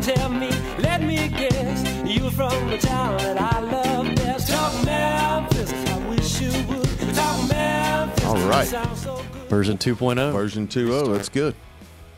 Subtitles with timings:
[0.00, 1.84] on, tell me, let me guess.
[2.08, 4.50] You from the town that I love best.
[4.50, 7.14] Talk Memphis, I wish you would.
[7.14, 8.24] Talk Memphis.
[8.24, 8.66] All right.
[8.66, 9.48] sounds so good.
[9.48, 10.32] Version 2.0.
[10.32, 11.12] Version 2.0.
[11.12, 11.54] That's good.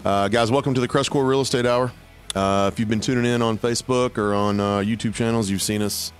[0.05, 1.93] Uh, guys, welcome to the Crestcore Real Estate Hour.
[2.35, 5.83] Uh, if you've been tuning in on Facebook or on uh, YouTube channels, you've seen
[5.83, 6.13] us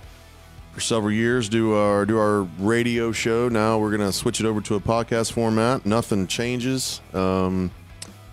[0.73, 3.47] for several years do our do our radio show.
[3.49, 5.85] Now we're going to switch it over to a podcast format.
[5.85, 7.01] Nothing changes.
[7.13, 7.71] Um,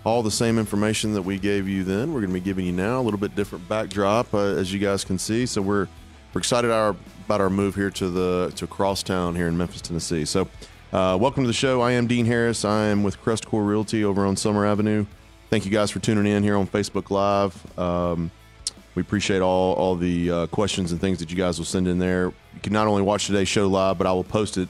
[0.05, 2.73] all the same information that we gave you then, we're going to be giving you
[2.73, 3.01] now.
[3.01, 5.47] A little bit different backdrop, uh, as you guys can see.
[5.47, 5.89] So we're
[6.33, 10.25] we're excited our, about our move here to the to Crosstown here in Memphis, Tennessee.
[10.25, 10.49] So.
[10.93, 11.81] Uh, welcome to the show.
[11.81, 12.65] I am Dean Harris.
[12.65, 15.07] I am with Crestcore Realty over on Summer Avenue.
[15.49, 17.79] Thank you guys for tuning in here on Facebook Live.
[17.79, 18.33] Um,
[18.97, 22.01] we appreciate all all the uh, questions and things that you guys will send in
[22.01, 22.33] there.
[22.55, 24.69] You can not only watch today's show live, but I will post it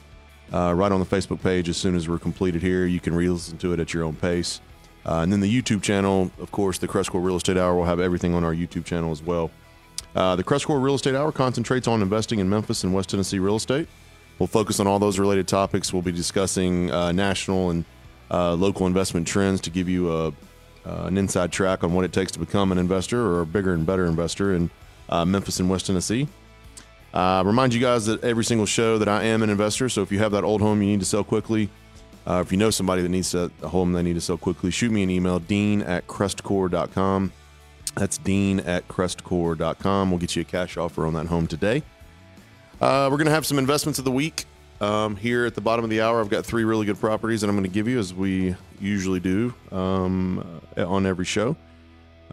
[0.53, 2.85] uh, right on the Facebook page as soon as we're completed here.
[2.85, 4.61] You can re-listen to it at your own pace.
[5.05, 7.99] Uh, and then the YouTube channel, of course, the Crestcore Real Estate Hour will have
[7.99, 9.49] everything on our YouTube channel as well.
[10.15, 13.55] Uh, the Crestcore Real Estate Hour concentrates on investing in Memphis and West Tennessee real
[13.55, 13.87] estate.
[14.37, 15.93] We'll focus on all those related topics.
[15.93, 17.85] We'll be discussing uh, national and
[18.29, 20.31] uh, local investment trends to give you a, uh,
[20.85, 23.85] an inside track on what it takes to become an investor or a bigger and
[23.85, 24.69] better investor in
[25.09, 26.27] uh, Memphis and West Tennessee.
[27.13, 29.89] Remind you guys that every single show that I am an investor.
[29.89, 31.69] So if you have that old home you need to sell quickly,
[32.27, 34.71] uh, if you know somebody that needs to, a home they need to sell quickly,
[34.71, 37.31] shoot me an email, dean at crestcore.com.
[37.95, 40.11] That's dean at crestcore.com.
[40.11, 41.83] We'll get you a cash offer on that home today.
[42.79, 44.45] Uh, we're going to have some investments of the week
[44.79, 46.19] um, here at the bottom of the hour.
[46.19, 49.19] I've got three really good properties that I'm going to give you, as we usually
[49.19, 51.55] do um, uh, on every show.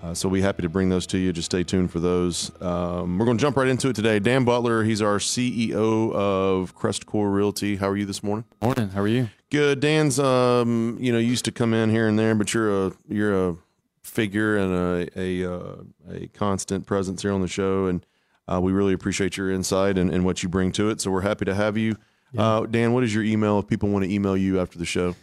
[0.02, 1.32] Uh, so we'll be happy to bring those to you.
[1.32, 2.52] Just stay tuned for those.
[2.62, 4.20] Um, we're going to jump right into it today.
[4.20, 7.76] Dan Butler, he's our CEO of Crestcore Realty.
[7.76, 8.44] How are you this morning?
[8.62, 8.90] Morning.
[8.90, 9.28] How are you?
[9.50, 9.80] Good.
[9.80, 13.50] Dan's, um, you know, used to come in here and there, but you're a you're
[13.50, 13.56] a
[14.02, 15.76] figure and a a, uh,
[16.10, 18.04] a constant presence here on the show, and
[18.46, 21.00] uh, we really appreciate your insight and, and what you bring to it.
[21.00, 21.96] So we're happy to have you.
[22.36, 25.14] Uh, Dan, what is your email if people want to email you after the show?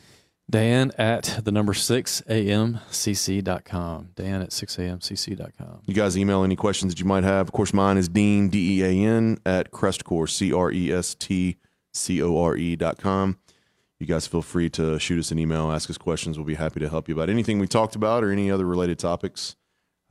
[0.49, 4.09] Dan at the number 6amcc.com.
[4.15, 5.81] Dan at 6amcc.com.
[5.85, 7.47] You guys email any questions that you might have.
[7.47, 11.15] Of course, mine is Dean, D E A N, at Crestcore, C R E S
[11.15, 11.57] T
[11.93, 13.37] C O R E dot com.
[13.99, 16.37] You guys feel free to shoot us an email, ask us questions.
[16.37, 18.99] We'll be happy to help you about anything we talked about or any other related
[18.99, 19.55] topics.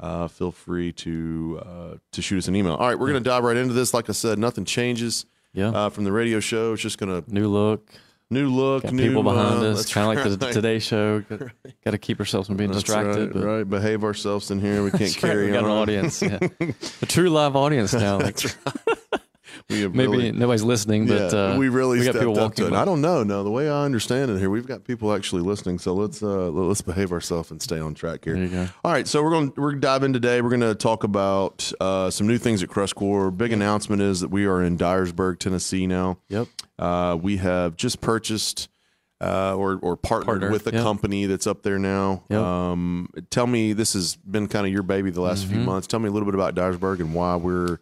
[0.01, 2.75] Uh, feel free to uh, to shoot us an email.
[2.75, 3.93] All right, we're going to dive right into this.
[3.95, 5.69] Like I said, nothing changes Yeah.
[5.69, 6.73] uh, from the radio show.
[6.73, 7.91] It's just going to New look.
[8.31, 9.77] new look, Got new people behind uh, us.
[9.79, 10.51] that's Kind of like the.
[10.51, 11.21] Today Show.
[11.85, 13.27] Got, to keep ourselves from being That's distracted.
[13.27, 13.69] right, but right.
[13.69, 14.83] Behave ourselves in here.
[14.83, 15.71] We can't That's right, carry we got on.
[15.71, 16.23] an audience.
[16.23, 16.39] Yeah.
[17.03, 18.19] a true live audience now.
[18.19, 18.39] Like,
[19.71, 22.67] We have maybe really- nobody's listening, but yeah, uh, we really we got people walking.
[22.67, 22.73] it.
[22.75, 23.23] I don't know.
[23.23, 25.79] No, the way I understand it here, we've got people actually listening.
[25.79, 28.35] So let's uh, let's behave ourselves and stay on track here.
[28.35, 28.69] There you go.
[28.85, 30.43] All right, so we're going we're gonna dive in today.
[30.43, 33.35] We're going to talk about uh, some new things at Crestcore.
[33.35, 36.19] Big announcement is that we are in Dyersburg, Tennessee now.
[36.29, 36.49] Yep.
[36.79, 38.69] Uh, we have just purchased
[39.23, 40.83] uh, or or partnered Partner, with a yep.
[40.83, 42.23] company that's up there now.
[42.29, 42.39] Yep.
[42.39, 45.65] Um, tell me, this has been kind of your baby the last few Mm-hmm.
[45.65, 45.87] months.
[45.87, 47.79] Tell me a little bit about Dyersburg and why we're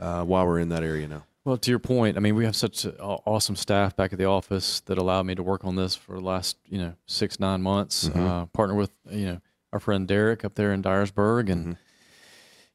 [0.00, 1.24] uh, why we're in that area now.
[1.44, 4.80] Well, to your point, I mean, we have such awesome staff back at the office
[4.86, 8.08] that allowed me to work on this for the last, you know, six nine months.
[8.08, 8.26] Mm-hmm.
[8.26, 9.40] Uh, partner with, you know,
[9.72, 11.72] our friend Derek up there in Dyersburg, and Mm-hmm.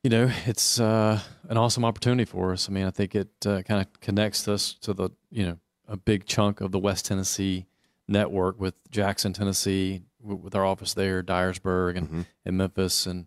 [0.04, 1.20] you know, it's uh,
[1.50, 2.70] an awesome opportunity for us.
[2.70, 5.58] I mean, I think it uh, kind of connects us to the, you know,
[5.88, 7.66] a big chunk of the West Tennessee
[8.08, 12.22] network with Jackson, Tennessee, w- with our office there, Dyersburg, and, Mm-hmm.
[12.46, 13.26] and Memphis, and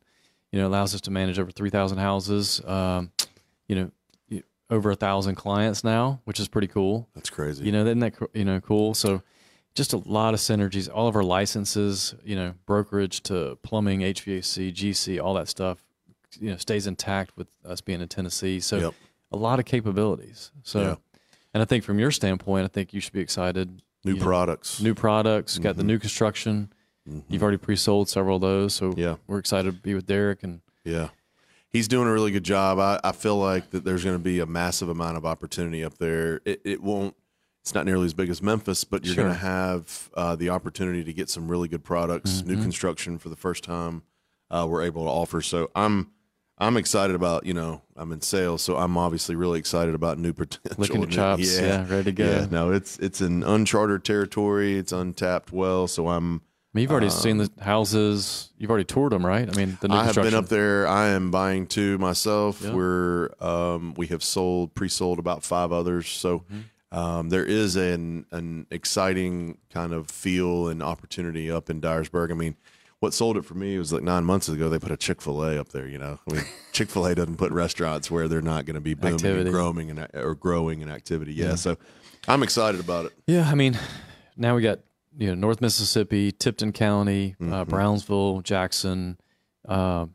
[0.52, 2.60] you know, allows us to manage over three thousand houses.
[2.64, 3.10] Um,
[3.72, 3.90] you
[4.30, 4.40] know,
[4.70, 7.08] over a thousand clients now, which is pretty cool.
[7.14, 7.64] That's crazy.
[7.64, 8.94] You know, isn't that you know cool?
[8.94, 9.22] So,
[9.74, 10.88] just a lot of synergies.
[10.92, 15.82] All of our licenses, you know, brokerage to plumbing, HVAC, GC, all that stuff,
[16.38, 18.60] you know, stays intact with us being in Tennessee.
[18.60, 18.94] So, Yep.
[19.32, 20.52] a lot of capabilities.
[20.62, 20.94] So, Yeah.
[21.54, 23.82] and I think from your standpoint, I think you should be excited.
[24.04, 24.80] new you know, products.
[24.80, 26.72] new products, got the new construction.
[27.28, 29.00] You've already pre-sold several of those, so Mm-hmm.
[29.00, 29.16] Yeah.
[29.28, 31.10] we're excited to be with Derek and Yeah.
[31.72, 32.78] He's doing a really good job.
[32.78, 35.96] I, I feel like that there's going to be a massive amount of opportunity up
[35.98, 36.40] there.
[36.44, 37.16] It, it won't,
[37.62, 41.02] it's not nearly as big as Memphis, but you're going to have uh, the opportunity
[41.04, 44.02] to get some really good products, new construction for the first time
[44.50, 45.40] uh, we're able to offer.
[45.40, 46.10] So I'm,
[46.58, 50.32] I'm excited about, you know, I'm in sales, so I'm obviously really excited about new
[50.34, 50.84] potential.
[50.86, 51.58] your New- chops.
[51.58, 52.24] Yeah, ready to go.
[52.24, 54.76] Yeah, no, it's it's an uncharted territory.
[54.76, 56.42] It's untapped well, so I'm
[56.74, 58.50] I mean, you've already seen the houses.
[58.56, 59.46] You've already toured them, right?
[59.46, 60.86] I mean, the new Um, I have been up there.
[60.88, 62.62] I am buying two myself.
[62.62, 62.72] Yeah.
[62.72, 66.08] We're um, we have sold pre-sold about five others.
[66.08, 66.98] So Mm-hmm.
[66.98, 72.30] um, there is an an exciting kind of feel and opportunity up in Dyersburg.
[72.30, 72.56] I mean,
[73.00, 74.70] what sold it for me was like nine months ago.
[74.70, 75.86] They put a Chick Fil A up there.
[75.86, 78.80] You know, I mean, Chick Fil A doesn't put restaurants where they're not going to
[78.80, 79.40] be booming Activity.
[79.42, 81.34] and growing and or growing in activity.
[81.34, 81.76] Yeah, so
[82.26, 83.12] I'm excited about it.
[83.26, 83.78] Yeah, I mean,
[84.38, 84.78] now we got
[85.18, 87.52] you know North Mississippi, Tipton County, Mm-hmm.
[87.52, 89.18] uh, Brownsville, Jackson,
[89.68, 90.06] uh,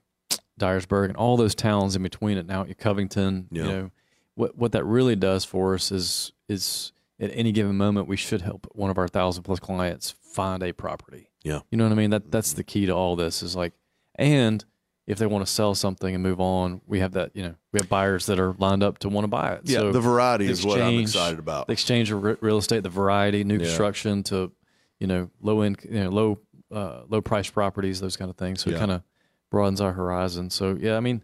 [0.59, 2.45] Dyersburg, and all those towns in between it.
[2.45, 3.63] Now at Covington, Yeah.
[3.63, 3.91] you know,
[4.35, 8.41] what what that really does for us is is at any given moment we should
[8.41, 11.29] help one of our thousand plus clients find a property.
[11.43, 11.61] Yeah.
[11.71, 12.09] You know what I mean?
[12.11, 13.73] That that's the key to all this is like,
[14.15, 14.63] and
[15.05, 17.31] if they want to sell something and move on, we have that.
[17.35, 19.61] You know, we have buyers that are lined up to want to buy it.
[19.63, 21.67] Yeah, So the variety the is what I'm excited about.
[21.67, 23.65] the exchange of re- real estate, the variety, new Yeah.
[23.65, 24.51] construction to,
[24.99, 26.39] you know, low end, you know, low,
[26.71, 28.61] uh, low price properties, those kind of things.
[28.61, 28.75] So Yeah.
[28.75, 29.03] it kind of
[29.51, 30.49] broadens our horizon.
[30.49, 31.21] So yeah, I mean,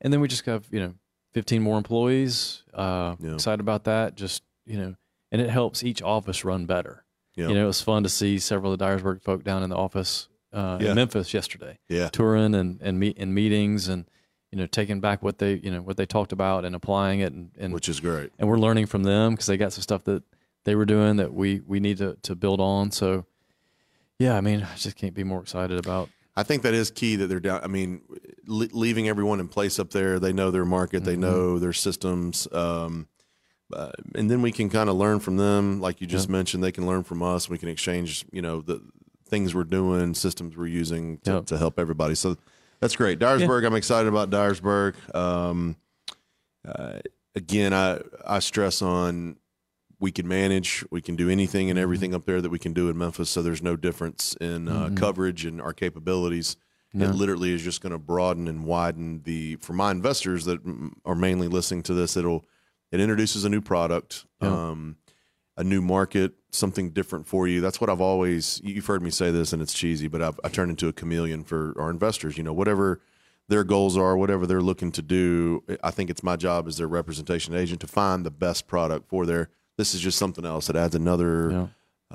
[0.00, 0.94] and then we just have, you know,
[1.32, 2.62] 15 more employees.
[2.74, 3.34] Uh, Yeah.
[3.34, 4.16] excited about that.
[4.16, 4.94] Just, you know,
[5.30, 7.04] and it helps each office run better.
[7.36, 7.48] Yeah.
[7.48, 9.76] You know, it was fun to see several of the Dyersburg folk down in the
[9.76, 10.90] office uh, Yeah.
[10.90, 14.04] in Memphis yesterday Yeah, touring and and meet in meetings and
[14.50, 17.32] you know taking back what they you know what they talked about and applying it
[17.32, 18.32] and, and which is great.
[18.38, 20.22] and we're learning from them because they got some stuff that
[20.64, 22.90] they were doing that we we need to to build on.
[22.90, 23.26] So
[24.18, 26.08] yeah, I mean, I just can't be more excited about.
[26.36, 27.60] I think that is key that they're down.
[27.62, 28.02] I mean,
[28.46, 31.20] le- leaving everyone in place up there, they know their market, they Mm-hmm.
[31.20, 33.06] know their systems, um,
[33.72, 35.80] uh, and then we can kind of learn from them.
[35.80, 37.48] Like you just mentioned, they can learn from us.
[37.50, 38.80] We can exchange, you know, the
[39.28, 41.46] things we're doing, systems we're using to, Yep.
[41.46, 42.14] to help everybody.
[42.14, 42.36] So
[42.80, 43.18] that's great.
[43.18, 44.94] Dyersburg, I'm excited about Dyersburg.
[45.14, 45.76] Um,
[46.66, 47.00] uh,
[47.34, 49.36] again, I I stress on
[50.02, 52.90] we can manage, we can do anything and everything up there that we can do
[52.90, 53.30] in Memphis.
[53.30, 56.56] So there's no difference in uh, coverage and our capabilities.
[56.92, 57.08] No.
[57.08, 60.58] It literally is just going to broaden and widen the for my investors that
[61.04, 62.16] are mainly listening to this.
[62.16, 62.44] It'll
[62.90, 64.70] it introduces a new product, Yeah.
[64.70, 64.96] um,
[65.56, 67.60] a new market, something different for you.
[67.60, 68.60] That's what I've always.
[68.64, 71.44] You've heard me say this, and it's cheesy, but I've I turned into a chameleon
[71.44, 72.36] for our investors.
[72.36, 73.00] You know, whatever
[73.48, 76.88] their goals are, whatever they're looking to do, I think it's my job as their
[76.88, 79.48] representation agent to find the best product for their.
[79.82, 81.66] This is just something else that adds another Yeah.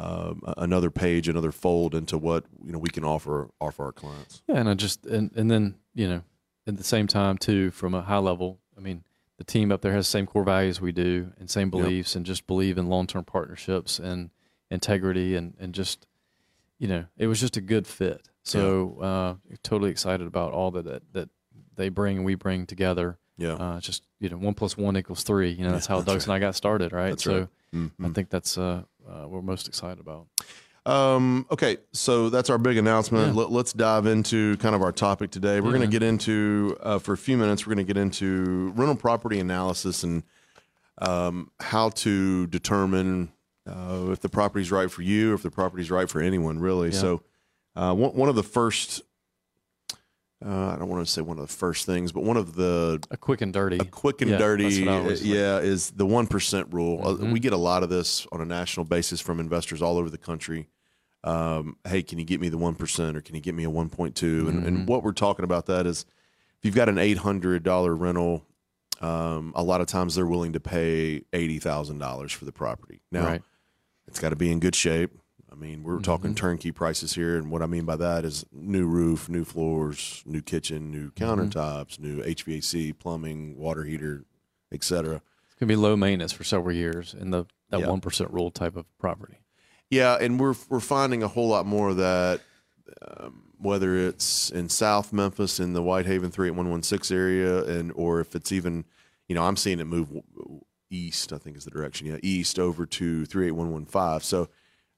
[0.02, 4.42] um, another page, another fold into what you know we can offer offer our clients.
[4.48, 6.22] Yeah, and I just and and then you know
[6.66, 8.60] at the same time too from a high level.
[8.78, 9.04] I mean,
[9.38, 12.26] the team up there has the same core values we do and same beliefs, and
[12.26, 14.30] just believe in long term partnerships and
[14.72, 16.08] integrity and and just
[16.80, 18.30] you know it was just a good fit.
[18.44, 21.30] So uh, totally excited about all that, that that
[21.76, 23.18] they bring and we bring together.
[23.40, 25.52] Yeah, Uh, just you know, one plus one equals three.
[25.52, 27.10] You know, that's how Douglas and I got started, right?
[27.10, 27.48] That's so right.
[27.74, 28.06] Mm-hmm.
[28.06, 30.28] I think that's uh, uh, we're most excited about.
[30.86, 33.36] Um, okay, so that's our big announcement.
[33.36, 35.60] Let, let's dive into kind of our topic today.
[35.60, 37.68] We're going to get into uh, for a few minutes.
[37.68, 40.24] We're going to get into rental property analysis and
[41.00, 43.34] um, how to determine
[43.68, 46.94] uh, if the property's right for you, or if the property's right for anyone, really.
[46.94, 47.22] So,
[47.76, 49.02] uh, one, one of the first.
[50.46, 53.02] Uh, I don't want to say one of the first things, but one of the
[53.10, 53.80] A quick and dirty.
[53.80, 57.02] a quick and Yeah, dirty, that's what I uh, yeah, is the one percent rule.
[57.04, 57.32] Uh, Mhm.
[57.32, 60.18] we get a lot of this on a national basis from investors all over the
[60.20, 60.68] country.
[61.24, 63.70] Um, hey, can you get me the one percent, or can you get me a
[63.70, 64.48] one point two?
[64.48, 64.68] And, Mm-hmm.
[64.68, 66.06] and what we're talking about that is,
[66.60, 68.46] if you've got an eight hundred dollar rental,
[69.02, 73.02] um, a lot of times they're willing to pay eighty thousand dollars for the property.
[73.12, 73.42] Now, Right.
[74.08, 75.18] it's got to be in good shape.
[75.52, 76.36] I mean, we're talking Mm-hmm.
[76.46, 80.42] turnkey prices here, and what I mean by that is new roof, new floors, new
[80.42, 81.24] kitchen, new Mm-hmm.
[81.24, 84.26] countertops, new HVAC, plumbing, water heater,
[84.72, 85.22] etc.
[85.46, 87.88] It's gonna be low maintenance for several years in the that Yeah.
[87.90, 89.38] one rule type of property.
[89.90, 92.42] Yeah, and we're we're finding a whole lot more of that.
[93.06, 97.64] Um, whether it's in South Memphis in the Whitehaven three eight one one six area,
[97.66, 98.86] and or if it's even,
[99.28, 100.10] you know, I'm seeing it move
[100.90, 101.34] east.
[101.34, 102.08] I think is the direction.
[102.08, 104.24] Yeah, east over to three eight one one five.
[104.24, 104.48] So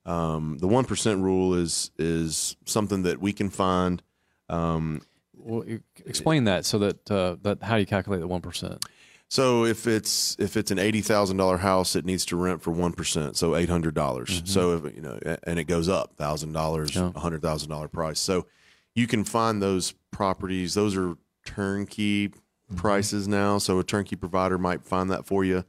[0.06, 4.02] um, the one percent rule is is something that we can find.
[4.50, 5.02] Um,
[5.34, 5.64] Well,
[6.06, 8.84] explain that so that uh, that how do you calculate the one percent?
[9.32, 12.72] So if it's if it's an eighty thousand dollar house, it needs to rent for
[12.72, 14.42] one percent, so eight hundred dollars.
[14.46, 17.12] So if you know, and it goes up thousand dollars, Yeah.
[17.16, 18.20] a hundred thousand dollar price.
[18.20, 18.48] So
[18.96, 20.74] you can find those properties.
[20.74, 21.16] Those are
[21.46, 22.32] turnkey
[22.76, 23.60] prices now.
[23.60, 25.64] So a turnkey provider might find that for you.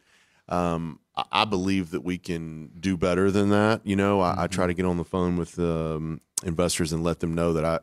[0.48, 0.98] Um,
[1.30, 3.80] I, believe that we can do better than that.
[3.84, 7.20] You know, I, I try to get on the phone with um, investors and let
[7.20, 7.78] them know that I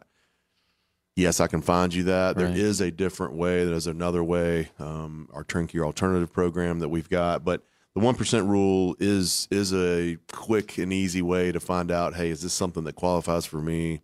[1.16, 2.38] yes, I can find you that.
[2.38, 2.58] There Right.
[2.58, 3.66] is a different way.
[3.66, 4.70] There's another way.
[4.80, 7.64] Um, our turnkey alternative program that we've got, but
[7.96, 12.16] the one percent rule is is a quick and easy way to find out.
[12.16, 14.02] Hey, is this something that qualifies for me?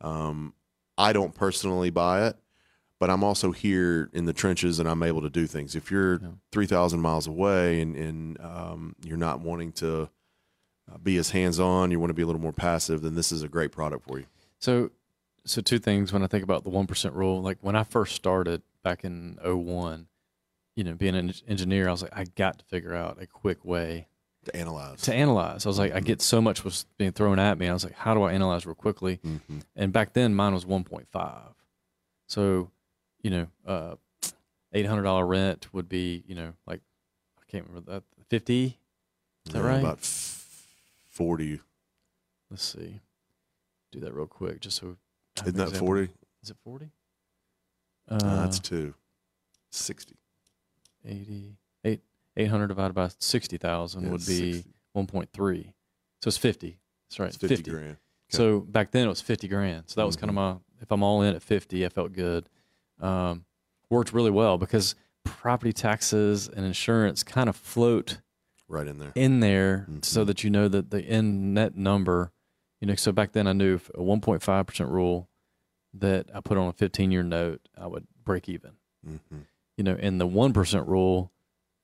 [0.00, 0.54] Um,
[0.96, 2.36] I don't personally buy it,
[3.02, 5.74] but I'm also here in the trenches and I'm able to do things.
[5.74, 6.28] If you're Yeah.
[6.52, 10.08] three thousand miles away and and um, you're not wanting to
[10.92, 13.32] uh, be as hands on, you want to be a little more passive, then this
[13.32, 14.26] is a great product for you.
[14.60, 14.90] So
[15.44, 17.42] so two things when I think about the one percent rule.
[17.42, 20.06] Like when I first started back in 01,
[20.76, 23.64] you know, being an engineer, I was like, I got to figure out a quick
[23.64, 24.06] way
[24.44, 25.00] To analyze.
[25.02, 25.66] to analyze.
[25.66, 27.66] I was like, I get so much was being thrown at me.
[27.68, 29.18] I was like, how do I analyze real quickly?
[29.26, 29.58] Mm-hmm.
[29.74, 31.54] And back then, mine was 1.5.
[32.28, 32.70] So,
[33.22, 33.94] you know, uh,
[34.74, 36.80] $800 rent would be, you know, like,
[37.38, 38.78] I can't remember that, 50?
[39.46, 39.78] Is that Yeah, right?
[39.80, 40.66] About f-
[41.10, 41.60] 40.
[42.50, 43.00] Let's see.
[43.90, 44.96] Do that real quick, just so.
[45.40, 46.08] Isn't that 40?
[46.42, 46.90] Is it 40?
[48.10, 48.94] Uh, Uh, that's two.
[49.70, 50.16] 60.
[51.04, 52.00] 80, eight,
[52.36, 54.70] 800 divided by 60,000 Yeah, would be 60.
[54.96, 55.72] 1.3.
[56.22, 56.78] So it's 50.
[57.08, 57.28] That's right.
[57.28, 57.86] It's 50, grand.
[57.88, 57.96] Okay.
[58.28, 59.84] So back then it was 50 grand.
[59.88, 62.48] So that was kind of my, if I'm all in at 50, I felt good.
[63.02, 63.44] Um,
[63.90, 64.94] worked really well because
[65.24, 68.20] property taxes and insurance kind of float
[68.68, 69.12] Right in there.
[69.14, 70.26] in there so Mhm.
[70.28, 72.32] that you know that the end net number,
[72.80, 75.28] you know, so back then I knew a 1.5% rule
[75.94, 78.72] that I put on a 15 year note, I would break even.
[79.04, 79.40] hmm
[79.76, 81.32] You know, in the 1% rule,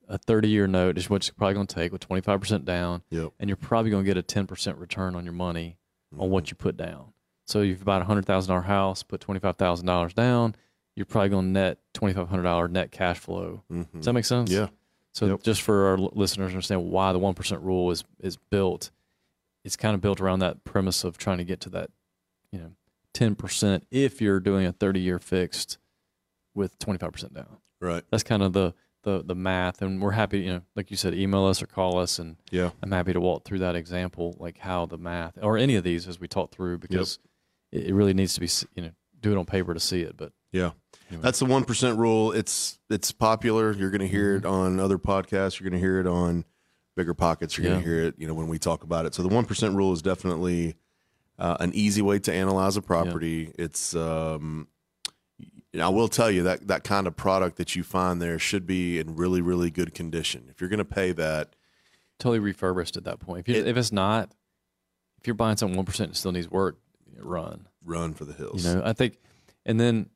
[0.07, 3.33] a 30 year note is what it's probably going to take with 25% down, Yep.
[3.39, 5.77] and you're probably going to get a 10% return on your money
[6.13, 6.31] on Mm-hmm.
[6.31, 7.13] what you put down.
[7.45, 10.55] So if you bought a hundred thousand dollar house, put twenty five thousand dollars down,
[10.95, 13.63] you're probably going to net twenty five hundred dollar net cash flow.
[13.71, 13.91] Mhm.
[13.93, 14.51] Does that make sense?
[14.51, 14.67] Yeah.
[15.13, 15.43] So Yep.
[15.43, 18.91] just for our listeners to understand why the one percent rule is is built,
[19.63, 21.89] it's kind of built around that premise of trying to get to that,
[22.51, 22.71] you know,
[23.13, 25.77] ten percent if you're doing a thirty year fixed
[26.53, 27.57] with twenty five percent down.
[27.81, 28.03] Right.
[28.11, 30.39] That's kind of the the the math, and we're happy.
[30.41, 32.71] You know, like you said, email us or call us, and Yeah.
[32.83, 36.05] I'm happy to walk through that example, like how the math or any of these
[36.07, 37.17] as we talk through, because
[37.71, 38.91] it, it really needs to be, you know,
[39.21, 40.17] do it on paper to see it.
[40.17, 40.71] But Yeah.
[41.09, 41.23] Anyway.
[41.23, 42.31] That's the 1% rule.
[42.31, 43.71] It's it's popular.
[43.71, 44.45] You're going to hear Mm-hmm.
[44.45, 45.59] it on other podcasts.
[45.59, 46.45] You're going to hear it on
[46.97, 47.57] BiggerPockets.
[47.57, 49.13] You're going to hear it, you know, when we talk about it.
[49.15, 50.75] So the 1% rule is definitely
[51.37, 53.51] uh, an easy way to analyze a property.
[53.57, 54.67] It's um
[55.79, 58.97] I will tell you that that kind of product that you find there should be
[58.99, 60.47] in really really good condition.
[60.49, 61.55] If you're going to pay that,
[62.17, 63.41] totally refurbished at that point.
[63.41, 64.31] If, you, It- if it's not,
[65.19, 66.79] if you're buying something one percent and still needs work,
[67.17, 67.67] run.
[67.85, 68.65] run for the hills.
[68.65, 69.17] You know, I think,
[69.65, 70.09] and then,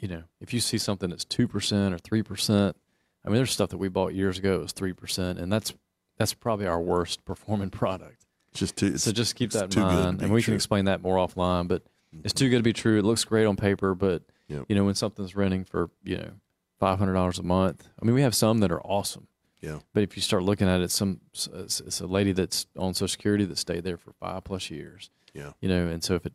[0.00, 2.76] you know, if you see something that's two percent or three percent,
[3.24, 5.72] I mean, there's stuff that we bought years ago that was three percent, and that's
[6.18, 8.24] that's probably our worst performing product.
[8.52, 10.52] Just too so just keep that in too good to mind, and we true.
[10.52, 11.68] can explain that more offline.
[11.68, 12.44] But it's mm-hmm.
[12.44, 12.98] too good to be true.
[12.98, 14.64] It looks great on paper, but Yep.
[14.68, 16.32] you know, when something's renting for you know
[16.78, 19.28] five hundred dollars a month, I mean, we have some that are awesome.
[19.60, 19.78] Yeah.
[19.92, 23.08] But if you start looking at it, some it's, it's a lady that's on Social
[23.08, 25.10] Security that stayed there for five plus years.
[25.34, 25.52] Yeah.
[25.60, 26.32] You know, and so if it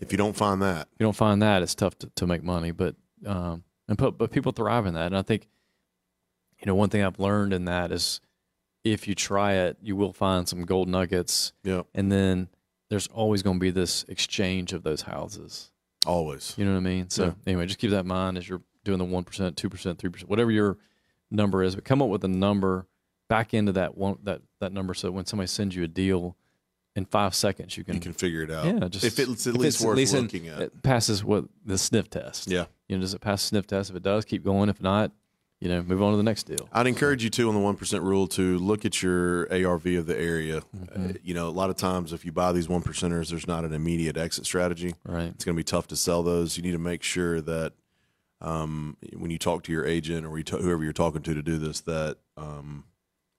[0.00, 2.42] If you don't find that, if you don't find that, it's tough to, to make
[2.42, 2.72] money.
[2.72, 5.46] But um, and put, but people thrive in that, and I think
[6.60, 8.20] you know one thing I've learned in that is
[8.82, 12.48] if you try it, you will find some gold nuggets, yeah, and then
[12.90, 15.70] there's always going to be this exchange of those houses.
[16.06, 16.54] always.
[16.58, 17.08] You know what I mean?
[17.10, 17.32] So Yeah.
[17.46, 20.10] anyway, just keep that in mind as you're doing the one percent, two percent, three
[20.10, 20.76] percent, whatever your
[21.30, 21.74] number is.
[21.76, 22.86] But come up with a number
[23.28, 26.36] back into that one that that number, so when somebody sends you a deal
[26.96, 28.66] in five seconds, you can, You can figure it out.
[28.66, 30.60] yeah, just if it's at if least it's worth in- looking at.
[30.60, 32.48] It passes what the sniff test.
[32.50, 32.66] yeah.
[32.88, 33.90] You know, does it pass the sniff test?
[33.90, 34.68] If it does, keep going.
[34.68, 35.10] If not,
[35.58, 36.68] you know, move on to the next deal.
[36.72, 40.06] I'd encourage you too on the one percent rule to look at your ARV of
[40.06, 40.60] the area.
[40.76, 41.10] Mm-hmm.
[41.10, 43.64] Uh, you know, a lot of times if you buy these one percenters, there's not
[43.64, 44.94] an immediate exit strategy.
[45.04, 45.28] Right.
[45.34, 46.56] It's going to be tough to sell those.
[46.58, 47.72] You need to make sure that
[48.40, 51.42] um, when you talk to your agent or you ta- whoever you're talking to to
[51.42, 52.84] do this, that um,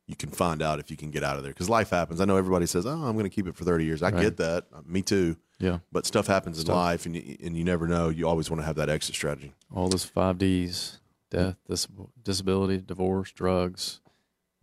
[0.08, 2.22] you can find out if you can get out of there because life happens.
[2.22, 4.22] I know everybody says, "Oh, I'm going to keep it for 30 years." I Right.
[4.22, 4.66] get that.
[4.74, 5.36] Uh, Me too.
[5.60, 5.80] Yeah.
[5.92, 8.10] But stuff happens in life, and you, and you never know.
[8.10, 9.54] You always want to have that exit strategy.
[9.74, 11.00] All those five Ds:
[11.32, 11.88] death, dis-
[12.24, 14.02] disability, divorce, drugs.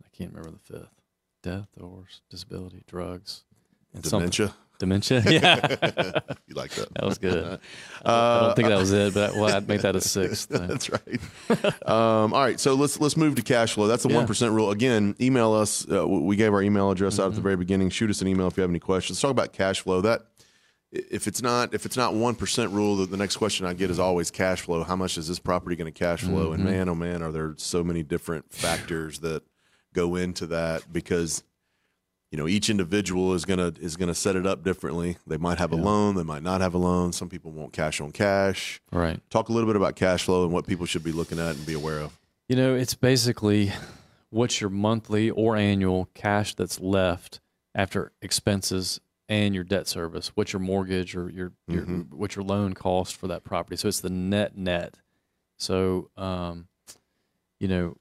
[0.03, 0.89] I can't remember the fifth.
[1.41, 3.43] Death, divorce, disability, drugs,
[3.93, 4.29] and something-
[4.83, 5.23] Dementia.
[5.31, 5.55] Yeah.
[6.47, 6.93] you like that?
[6.95, 7.57] That was good.
[8.05, 10.49] I don't think that was it, but well, I'd make that a sixth.
[10.49, 11.19] That's right.
[11.89, 13.87] um, all right, so let's let's move to cash flow.
[13.87, 14.25] That's the Yeah.
[14.25, 14.71] one rule.
[14.71, 15.89] Again, email us.
[15.89, 17.43] Uh, we gave our email address out at the Mm-hmm.
[17.43, 17.89] very beginning.
[17.91, 19.15] Shoot us an email if you have any questions.
[19.15, 20.01] Let's talk about cash flow.
[20.01, 20.23] That
[20.91, 23.89] if it's not if it's not one percent rule, the, the next question I get
[23.89, 24.83] is always cash flow.
[24.83, 26.47] How much is this property going to cash flow?
[26.49, 26.53] Mm-hmm.
[26.55, 29.43] And man, oh man, are there so many different factors that
[29.93, 31.43] go into that because
[32.33, 35.17] you know each individual is gonna is gonna set it up differently.
[35.27, 37.13] They might have a loan, they might not have a loan.
[37.13, 38.81] Some people want cash on cash.
[38.91, 39.19] Right.
[39.29, 41.63] Talk a little bit about cash flow and what people should be looking at and
[41.63, 42.17] be aware of.
[42.49, 43.71] You know, it's basically
[44.31, 47.39] what's your monthly or annual cash that's left
[47.75, 48.99] after expenses
[49.29, 50.31] and your debt service.
[50.33, 52.17] What's your mortgage or your, your Mm-hmm.
[52.17, 53.75] what's your loan cost for that property?
[53.77, 54.95] So it's the net net.
[55.59, 56.67] So, um,
[57.59, 57.95] you know,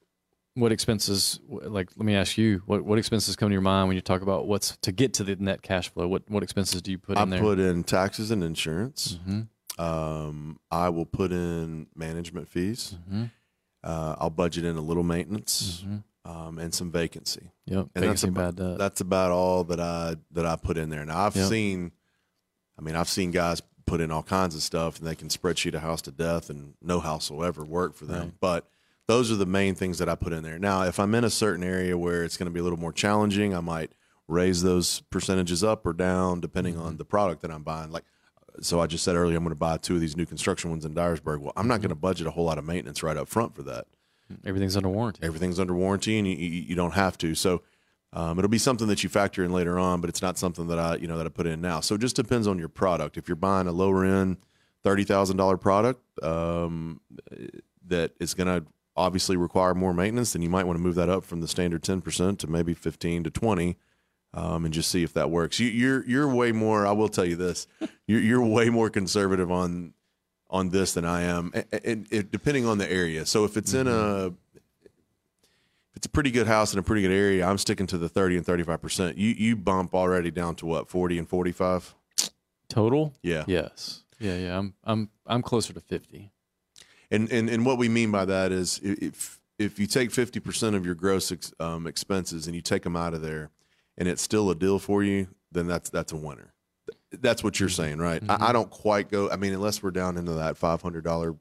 [0.54, 1.40] what expenses?
[1.48, 4.22] Like, let me ask you, what what expenses come to your mind when you talk
[4.22, 6.06] about what's to get to the net cash flow?
[6.08, 7.38] What what expenses do you put I in there?
[7.40, 9.18] I put in taxes and insurance.
[9.24, 9.42] hmm
[9.82, 12.96] Um, I will put in management fees.
[13.08, 13.24] Mm-hmm.
[13.84, 16.30] Uh, I'll budget in a little maintenance Mm-hmm.
[16.30, 17.50] um, and some vacancy.
[17.66, 17.78] Yep.
[17.78, 18.78] And that's Vacancy about, bad debt.
[18.78, 21.04] that's about all that I that I put in there.
[21.04, 21.48] Now I've Yep.
[21.48, 21.92] seen,
[22.78, 25.74] I mean, I've seen guys put in all kinds of stuff, and they can spreadsheet
[25.74, 28.20] a house to death, and no house will ever work for them.
[28.20, 28.32] Right.
[28.40, 28.70] But
[29.08, 30.58] those are the main things that I put in there.
[30.58, 32.92] Now, if I'm in a certain area where it's going to be a little more
[32.92, 33.92] challenging, I might
[34.28, 36.82] raise those percentages up or down depending Mm-hmm.
[36.86, 37.90] on the product that I'm buying.
[37.90, 38.04] Like,
[38.60, 40.84] so I just said earlier, I'm going to buy two of these new construction ones
[40.84, 41.40] in Dyersburg.
[41.40, 41.82] Well, I'm not Mm-hmm.
[41.82, 43.86] going to budget a whole lot of maintenance right up front for that
[44.46, 45.20] Everything's under warranty.
[45.22, 47.34] everything's under warranty and you, you, you don't have to.
[47.34, 47.62] So
[48.14, 50.78] um, it'll be something that you factor in later on, but it's not something that
[50.78, 51.80] I, you know, that I put in now.
[51.80, 53.16] So it just depends on your product.
[53.18, 54.36] If you're buying a lower end,
[54.84, 57.00] thirty thousand dollar product um,
[57.88, 58.66] that is going to
[58.96, 61.82] obviously require more maintenance, then you might want to move that up from the standard
[61.82, 63.76] ten percent to maybe fifteen to twenty.
[64.34, 65.60] Um, and just see if that works.
[65.60, 66.86] You, you're you're way more.
[66.86, 67.66] I will tell you this.
[68.06, 69.94] You're, you're way more conservative on
[70.50, 73.24] on this than I am, and, and it, depending on the area.
[73.24, 74.26] So if it's in a
[74.86, 78.08] if it's a pretty good house in a pretty good area, I'm sticking to the
[78.08, 79.18] 30 and 35 percent.
[79.18, 81.94] You you bump already down to what 40 and 45.
[82.68, 83.14] Total?
[83.22, 83.44] Yeah.
[83.46, 84.02] Yes.
[84.18, 84.58] Yeah, yeah.
[84.58, 86.31] I'm I'm I'm closer to 50.
[87.12, 90.74] And and and what we mean by that is if if you take 50 percent
[90.74, 93.50] of your gross ex, um, expenses and you take them out of there,
[93.96, 96.52] and it's still a deal for you, then that's that's a winner.
[97.12, 98.22] That's what you're saying, right?
[98.28, 99.30] I, I don't quite go.
[99.30, 101.36] I mean, unless we're down into that five hundred dollar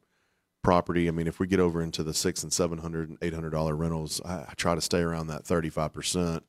[0.63, 1.07] property.
[1.07, 3.51] I mean, if we get over into the six and seven hundred and eight hundred
[3.51, 6.43] dollar rentals, I, I try to stay around that thirty five percent.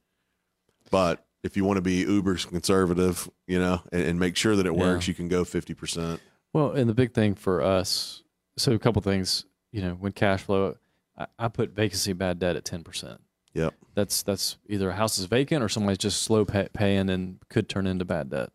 [0.90, 4.66] But if you want to be uber conservative, you know, and, and make sure that
[4.66, 4.80] it Yeah.
[4.80, 6.20] works, you can go fifty percent.
[6.52, 8.21] Well, and the big thing for us,
[8.56, 10.76] so a couple things, you know, when cash flow,
[11.16, 13.18] I, I put vacancy bad debt at 10%.
[13.54, 13.74] Yep.
[13.94, 17.68] That's that's either a house is vacant or somebody's just slow pay, paying and could
[17.68, 18.50] turn into bad debt.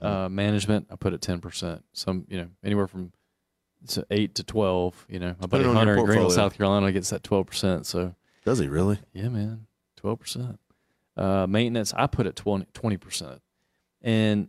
[0.00, 1.82] Uh, management, I put at 10%.
[1.92, 3.12] Some, you know, anywhere from
[3.88, 5.34] to 8 to 12, you know.
[5.40, 6.30] My buddy Hunter in Greenville.
[6.30, 7.84] South Carolina gets that 12%.
[7.84, 8.98] So, Does he really?
[9.12, 9.66] yeah, man,
[10.02, 10.58] 12%.
[11.16, 13.40] Uh, maintenance, I put at 20, 20%.
[14.02, 14.48] And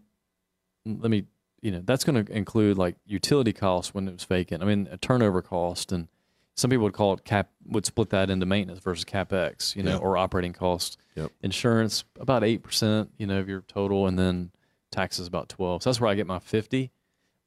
[0.85, 1.25] let me,
[1.67, 4.63] you know, that's going to include like utility costs when it was vacant.
[4.63, 5.91] I mean, a turnover cost.
[5.91, 6.07] And
[6.55, 9.91] some people would call it cap, would split that into maintenance versus capex, you know,
[9.91, 9.97] Yeah.
[9.97, 10.95] or operating costs.
[11.15, 11.29] Yep.
[11.41, 14.07] Insurance, about 8%, you know, of your total.
[14.07, 14.51] And then
[14.91, 15.83] taxes, about 12.
[15.83, 16.89] So that's where I get my 50.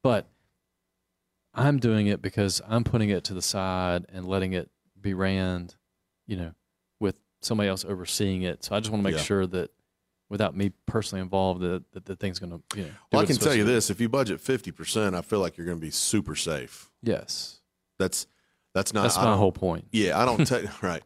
[0.03, 0.27] But
[1.55, 4.69] I'm doing it because I'm putting it to the side and letting it
[5.01, 5.71] be ran,
[6.27, 6.51] you know,
[6.99, 8.63] with somebody else overseeing it.
[8.63, 9.23] So I just want to make Yeah.
[9.23, 9.71] sure that
[10.31, 12.89] without me personally involved, that, that the thing's going to, you know.
[12.89, 15.39] do Well, I can tell you to this: if you budget fifty percent, I feel
[15.39, 16.89] like you're going to be super safe.
[17.03, 17.59] Yes.
[17.99, 18.25] That's
[18.73, 19.03] that's not.
[19.03, 19.85] That's I my whole point.
[19.91, 21.03] Yeah, I don't take right.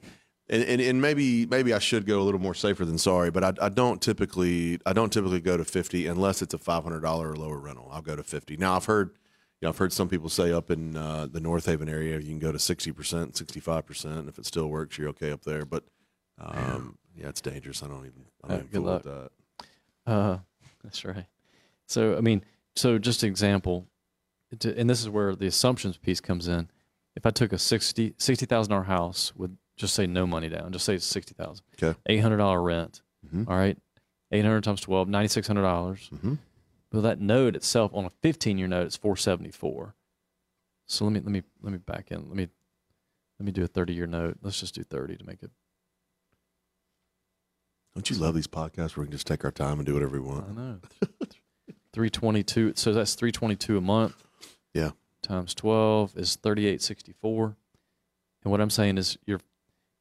[0.47, 3.43] And, and and maybe maybe I should go a little more safer than sorry, but
[3.43, 7.01] I, I don't typically I don't typically go to fifty unless it's a five hundred
[7.01, 7.89] dollar or lower rental.
[7.91, 8.55] I'll go to fifty.
[8.55, 9.17] Now I've heard
[9.61, 12.39] you know, I've heard some people say up in uh, the Northaven area you can
[12.39, 15.43] go to sixty percent, sixty five percent, and if it still works, you're okay up
[15.43, 15.65] there.
[15.65, 15.83] But
[16.39, 17.82] um, yeah, it's dangerous.
[17.84, 19.32] I don't even I don't even good with that.
[20.06, 20.38] Uh,
[20.84, 21.25] that's right.
[21.88, 22.43] So, I mean,
[22.75, 23.88] so just an example,
[24.60, 26.69] to, and this is where the assumptions piece comes in.
[27.15, 30.95] If I took a 60 $60,000 house with just say no money down, just say
[30.95, 31.97] it's 60000 Okay.
[32.10, 33.47] $800 rent, Mhm.
[33.47, 33.78] all right,
[34.32, 36.10] 800 times 12, $9,600.
[36.12, 36.38] Mhm.
[36.91, 39.95] But that note itself on a 15 year note, it's 474
[40.88, 42.28] So let me, let me, let me back in.
[42.28, 42.47] Let me,
[43.39, 44.38] let me do a 30 year note.
[44.41, 45.49] Let's just do 30 to make it.
[47.95, 50.19] Don't you love these podcasts where we can just take our time and do whatever
[50.19, 50.45] we want?
[50.49, 50.79] I know.
[51.93, 52.73] 322.
[52.75, 54.21] So that's 322 a month.
[54.73, 54.91] Yeah.
[55.21, 57.55] Times 12 is 3864.
[58.43, 59.39] And what I'm saying is you're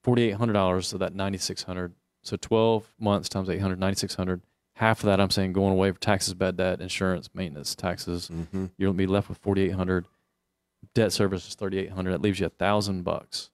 [0.05, 4.43] $4,800 of that 9600 So 12 months times 800, 9600
[4.79, 8.29] Half of that I'm saying going away for taxes, bad debt, insurance, maintenance, taxes.
[8.29, 8.67] Mm-hmm.
[8.77, 10.07] You'll be left with 4800
[10.95, 13.51] Debt service is 3800 That leaves you a thousand bucks.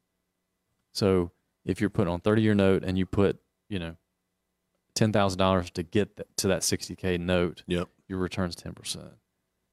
[0.92, 1.30] So
[1.66, 3.96] if you're putting on 30 year note and you put, you know,
[4.94, 7.88] $10,000 to get to that 60K note, Yep.
[8.08, 9.12] your return's 10%.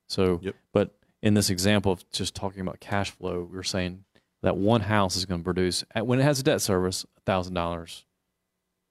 [0.08, 0.56] So, Yep.
[0.74, 4.04] but in this example of just talking about cash flow, we are saying
[4.44, 8.06] that one house is going to produce, when it has a debt service, $1,000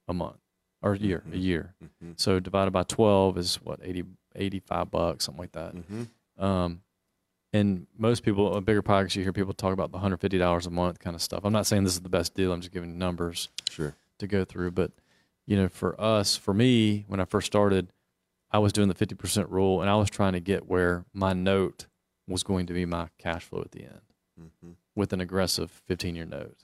[0.08, 0.38] a month
[0.82, 1.42] or a year, a Mhm.
[1.42, 1.74] year.
[1.82, 2.12] Mm-hmm.
[2.16, 5.74] So divided by 12 is what, 80, 85 bucks, something like that.
[5.74, 6.44] Mm-hmm.
[6.44, 6.82] Um,
[7.52, 11.16] and most people, a BiggerPockets, you hear people talk about the $150 a month kind
[11.16, 11.44] of stuff.
[11.44, 12.52] I'm not saying this is the best deal.
[12.52, 13.94] I'm just giving numbers Sure.
[14.18, 14.72] to go through.
[14.72, 14.90] But
[15.46, 17.88] you know, for us, for me, when I first started,
[18.50, 21.32] I was doing the fifty percent rule, and I was trying to get where my
[21.32, 21.86] note
[22.28, 24.00] was going to be my cash flow at the end
[24.40, 24.72] Mm-hmm.
[24.94, 26.56] with an aggressive fifteen year note.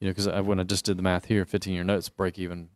[0.00, 2.68] You know, because when I just did the math here, fifteen year notes break even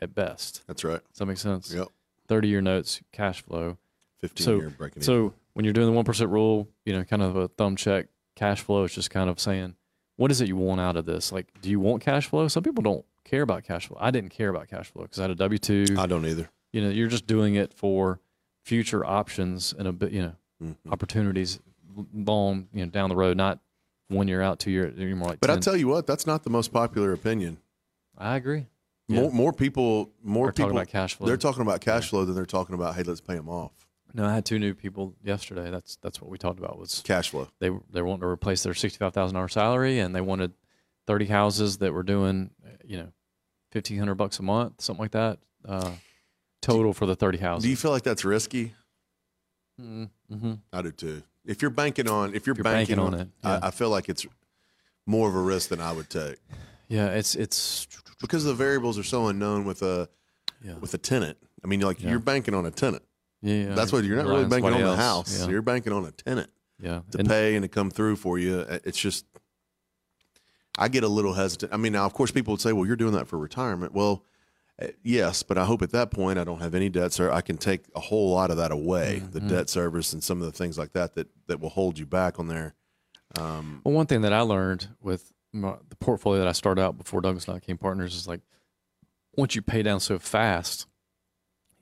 [0.00, 0.62] at best.
[0.66, 1.00] That's right.
[1.08, 1.72] Does that make sense?
[1.74, 1.88] Yep.
[2.28, 3.76] Thirty year notes cash flow.
[4.20, 5.02] 15 So- year breaking even.
[5.02, 8.06] So when you're doing the one percent rule, you know, kind of a thumb check
[8.36, 9.74] cash flow is just kind of saying,
[10.16, 11.32] what is it you want out of this?
[11.32, 12.46] Like, do you want cash flow?
[12.48, 13.96] Some people don't care about cash flow.
[14.00, 15.86] I didn't care about cash flow because I had a W two.
[15.98, 16.50] I don't either.
[16.72, 18.20] You know, you're just doing it for
[18.64, 20.76] future options and a bit, you know, Mhm.
[20.92, 21.58] opportunities
[22.12, 23.60] long, you know, down the road, not
[24.08, 24.92] one year out, two year.
[24.96, 25.40] You're more like.
[25.40, 27.58] But I tell you what, that's not the most popular opinion.
[28.18, 28.66] I agree.
[29.08, 29.22] Yeah.
[29.22, 31.26] More more people more We're people talking about cash flow.
[31.26, 33.72] they're talking about cash flow than they're talking about hey let's pay them off.
[34.12, 35.70] No, I had two new people yesterday.
[35.70, 36.78] That's that's what we talked about.
[36.78, 37.48] Was Cash flow.
[37.60, 40.52] they they wanted to replace their sixty five thousand dollar salary, and they wanted
[41.06, 42.50] thirty houses that were doing,
[42.84, 43.12] you know,
[43.70, 45.92] fifteen hundred bucks a month, something like that, uh,
[46.62, 47.64] total for the thirty houses.
[47.64, 48.74] Do you feel like that's risky?
[49.80, 50.54] mm-hmm.
[50.72, 51.22] I do too.
[51.44, 53.60] If you're banking on if you're, If you're banking, banking on, on it, yeah.
[53.62, 54.26] I, I feel like it's
[55.06, 56.36] more of a risk than I would take
[56.88, 57.86] Yeah, it's it's
[58.20, 60.08] because the variables are so unknown with a
[60.62, 61.38] yeah, with a tenant.
[61.64, 62.10] I mean, like Yeah.
[62.10, 63.02] you're banking on a tenant.
[63.42, 63.74] yeah.
[63.74, 64.98] That's what you're not really banking on the else.
[64.98, 65.40] house.
[65.40, 67.00] Yeah, You're banking on a tenant yeah.
[67.12, 68.60] to And- pay and to come through for you.
[68.84, 69.24] It's just,
[70.78, 71.72] I get a little hesitant.
[71.72, 74.24] I mean, now of course people would say, "Well, you're doing that for retirement." Well,
[74.78, 77.30] eh, yes, but I hope at that point I don't have any debt, sir.
[77.30, 79.48] I can take a whole lot of that away, the Mm-hmm.
[79.48, 82.38] debt service and some of the things like that that that will hold you back
[82.38, 82.74] on there.
[83.38, 86.96] Um, Well, one thing that I learned with my, the portfolio that I started out
[86.98, 88.40] before Douglas and I became partners is like
[89.36, 90.86] once you pay down so fast,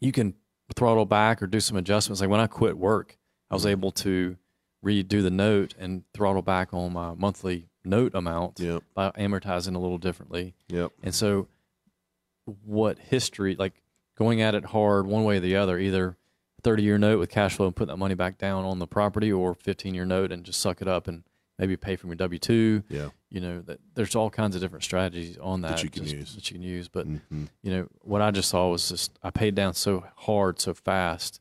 [0.01, 0.35] you can
[0.74, 2.20] throttle back or do some adjustments.
[2.20, 3.16] Like when I quit work,
[3.51, 4.37] I was able to
[4.85, 8.83] redo the note and throttle back on my monthly note amount Yep.
[8.94, 10.55] by amortizing a little differently.
[10.68, 10.92] Yep.
[11.03, 11.48] And so,
[12.64, 13.83] what history, like
[14.16, 16.16] going at it hard one way or the other, either
[16.62, 19.31] 30 year note with cash flow and put that money back down on the property
[19.33, 21.24] or 15 year note and just suck it up and
[21.59, 22.83] maybe pay from your W 2.
[22.88, 23.09] Yeah.
[23.31, 26.14] You know, that there's all kinds of different strategies on that, That you can just-
[26.16, 26.35] use.
[26.35, 26.88] That you can use.
[26.88, 27.48] But, Mhm.
[27.62, 31.40] you know, what I just saw was just I paid down so hard, so fast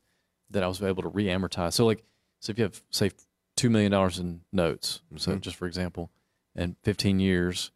[0.50, 1.72] that I was able to re amortize.
[1.74, 2.04] So, like,
[2.40, 3.10] so if you have, say,
[3.56, 5.40] $2 million in notes, so Mhm.
[5.40, 6.10] just for example,
[6.54, 7.70] and 15 years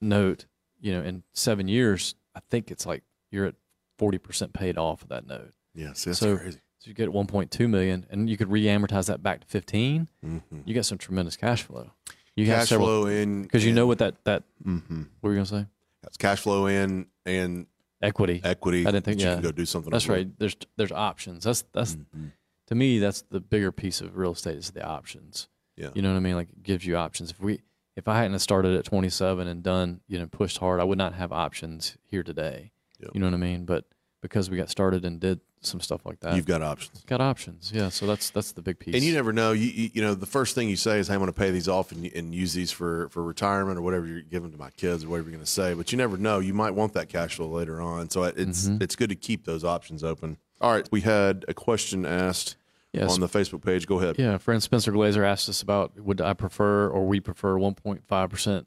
[0.00, 0.46] note,
[0.80, 3.54] you know, in seven years, I think it's like you're at
[3.98, 5.52] 40% paid off of that note.
[5.74, 5.92] Yeah.
[5.92, 6.60] See, that's So- crazy.
[6.80, 10.06] So you get 1.2 million and you could re-amortize that back to 15.
[10.24, 10.42] Mhm.
[10.64, 11.90] You got some tremendous cash flow.
[12.36, 15.30] You have Cash several flow in because you know what that that hmm what were
[15.32, 15.66] you gonna say?
[16.04, 17.66] That's cash flow in and
[18.00, 18.40] Equity.
[18.44, 18.86] equity.
[18.86, 19.34] I didn't think- that you yeah.
[19.34, 19.92] can go do something.
[19.92, 20.04] Else.
[20.04, 20.38] That's right.
[20.38, 21.42] There's there's options.
[21.42, 22.30] That's that's Mhm.
[22.68, 25.48] to me that's the bigger piece of real estate is the options.
[25.76, 25.90] Yeah.
[25.96, 26.36] You know what I mean?
[26.36, 27.32] Like it gives you options.
[27.32, 27.58] If we
[27.98, 30.98] if I hadn't have started at 27 and done you know pushed hard, I would
[30.98, 32.70] not have options here today.
[33.00, 33.10] Yep.
[33.14, 33.64] You know what I mean?
[33.64, 33.84] But
[34.22, 37.02] because we got started and did some stuff like that, You've got options.
[37.06, 37.72] got options.
[37.74, 37.88] Yeah.
[37.88, 38.94] So that's that's the big piece.
[38.94, 39.50] And you never know.
[39.52, 41.50] You, you you know the first thing you say is, "Hey, I'm going to pay
[41.50, 44.70] these off and, and use these for for retirement or whatever you're giving to my
[44.70, 46.38] kids or whatever you're going to say." But you never know.
[46.38, 48.08] You might want that cash flow later on.
[48.10, 48.82] So it's Mm-hmm.
[48.82, 50.38] it's good to keep those options open.
[50.60, 52.56] All right, we had a question asked
[52.92, 53.12] Yes.
[53.12, 53.86] on the Facebook page.
[53.86, 54.16] Go ahead.
[54.18, 58.66] Yeah, friend Spencer Glazer asked us about would I prefer or we prefer 1.5 percent,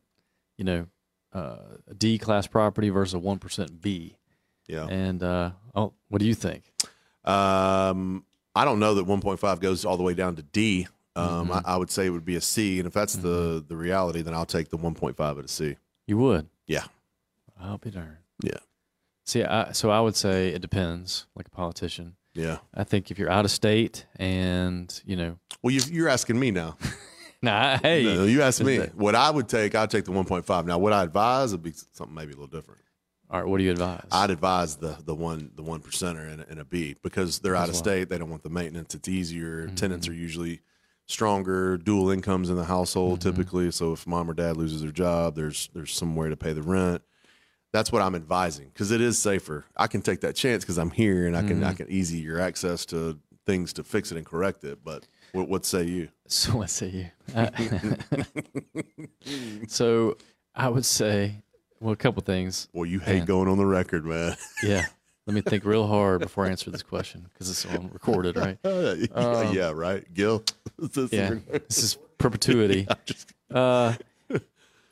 [0.57, 0.87] you know,
[1.33, 1.57] uh,
[1.97, 4.15] D class property versus a one percent B.
[4.67, 4.85] Yeah.
[4.87, 6.71] And uh, oh, what do you think?
[7.25, 10.87] Um, I don't know that 1.5 goes all the way down to D.
[11.15, 11.67] Um, Mm-hmm.
[11.67, 14.21] I, I would say it would be a C, and if that's the the reality,
[14.21, 15.75] then I'll take the 1.5 at a C.
[16.07, 16.47] You would?
[16.67, 16.85] Yeah.
[17.59, 18.17] I'll be darned.
[18.41, 18.59] Yeah.
[19.25, 22.15] See, I, so I would say it depends, like a politician.
[22.33, 22.59] Yeah.
[22.73, 26.51] I think if you're out of state and you know, Well, you, you're asking me
[26.51, 26.77] now.
[27.41, 28.77] nah, hey, No, you asked me.
[28.77, 30.65] that- What I would take, I'd take the 1.5.
[30.65, 32.79] Now, what I advise would be something maybe a little different.
[33.29, 34.07] all right, what do you advise?
[34.11, 37.55] I'd advise the the one the one percenter and, a- and a B because they're
[37.55, 37.79] out of why.
[37.79, 38.09] state.
[38.09, 38.95] They don't want the maintenance.
[38.95, 39.65] It's easier.
[39.65, 39.75] Mm-hmm.
[39.75, 40.61] Tenants are usually
[41.07, 41.77] stronger.
[41.77, 43.29] Dual incomes in the household Mm-hmm.
[43.29, 43.71] typically.
[43.71, 47.01] So if mom or dad loses their job, there's there's somewhere to pay the rent.
[47.73, 49.65] That's what I'm advising because it is safer.
[49.77, 51.65] I can take that chance because I'm here and I can Mm-hmm.
[51.65, 54.79] I can easy your access to things to fix it and correct it.
[54.83, 56.09] But what, what say you?
[56.27, 57.07] So let's say you.
[57.33, 57.49] Uh,
[59.67, 60.17] so
[60.55, 61.35] I would say,
[61.79, 62.67] well, a couple things.
[62.73, 63.25] Well, you hate Man.
[63.25, 64.35] going on the record, man.
[64.63, 64.85] Yeah.
[65.27, 68.57] Let me think real hard before I answer this question because it's on recorded, right?
[68.65, 70.43] Um, yeah, right, Gil.
[71.11, 71.35] Yeah.
[71.67, 72.87] This is perpetuity.
[73.53, 73.93] Uh,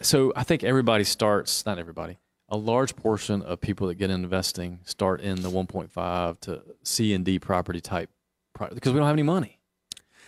[0.01, 4.25] so I think everybody starts, not everybody, a large portion of people that get into
[4.25, 8.09] investing start in the 1.5 to C and D property type
[8.53, 9.59] because we don't have any money.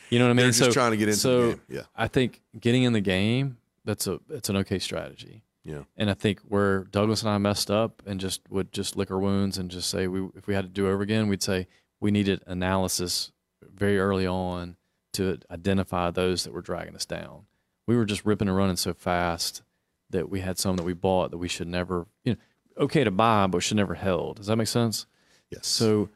[0.10, 0.45] You know what I mean?
[0.45, 1.62] They're just trying to get into so the game.
[1.69, 5.43] Yeah, I think getting in the game, that's a it's an okay strategy.
[5.63, 5.84] yeah.
[5.97, 9.19] And I think where Douglas and I messed up and just would just lick our
[9.19, 11.67] wounds and just say we if we had to do over again, we'd say
[11.99, 13.31] we needed analysis
[13.63, 14.75] very early on
[15.13, 17.45] to identify those that were dragging us down.
[17.88, 19.63] We were just ripping and running so fast
[20.12, 22.39] that we had some that we bought that we should never, you know,
[22.86, 24.38] okay to buy, but should never held.
[24.38, 25.06] Does that make sense?
[25.50, 25.67] Yes.
[25.67, 26.10] So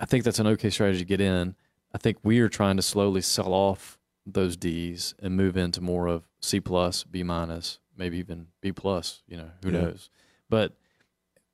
[0.00, 1.54] I think that's an okay strategy to get in.
[1.94, 6.06] I think we are trying to slowly sell off those D's and move into more
[6.06, 9.22] of C plus, B minus, maybe even B plus.
[9.26, 9.80] You know, who Yeah.
[9.82, 10.10] knows?
[10.48, 10.74] But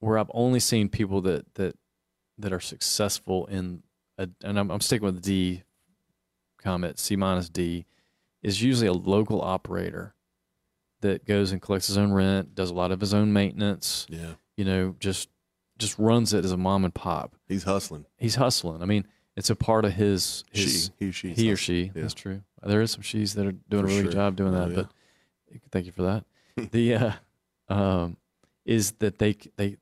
[0.01, 1.77] where I've only seen people that that
[2.38, 3.83] that are successful in,
[4.17, 5.62] a, and I'm, I'm sticking with the D
[6.59, 7.85] comment, C minus D,
[8.43, 10.14] is usually a local operator
[11.01, 14.07] that goes and collects his own rent, does a lot of his own maintenance.
[14.09, 14.33] Yeah.
[14.57, 15.29] You know, just
[15.79, 17.35] just runs it as a mom and pop.
[17.47, 18.05] He's hustling.
[18.17, 18.83] He's hustling.
[18.83, 19.07] I mean,
[19.37, 21.35] it's a part of his his she, he, she.
[21.35, 21.93] he or she.
[21.95, 22.03] Yeah.
[22.03, 22.43] That's true.
[22.63, 24.05] There is some she's that are doing For a really sure.
[24.05, 24.77] good job doing Oh, that.
[24.77, 24.83] yeah.
[25.53, 26.25] But thank you for that.
[26.73, 27.13] the uh,
[27.69, 28.17] um,
[28.65, 29.77] is that they they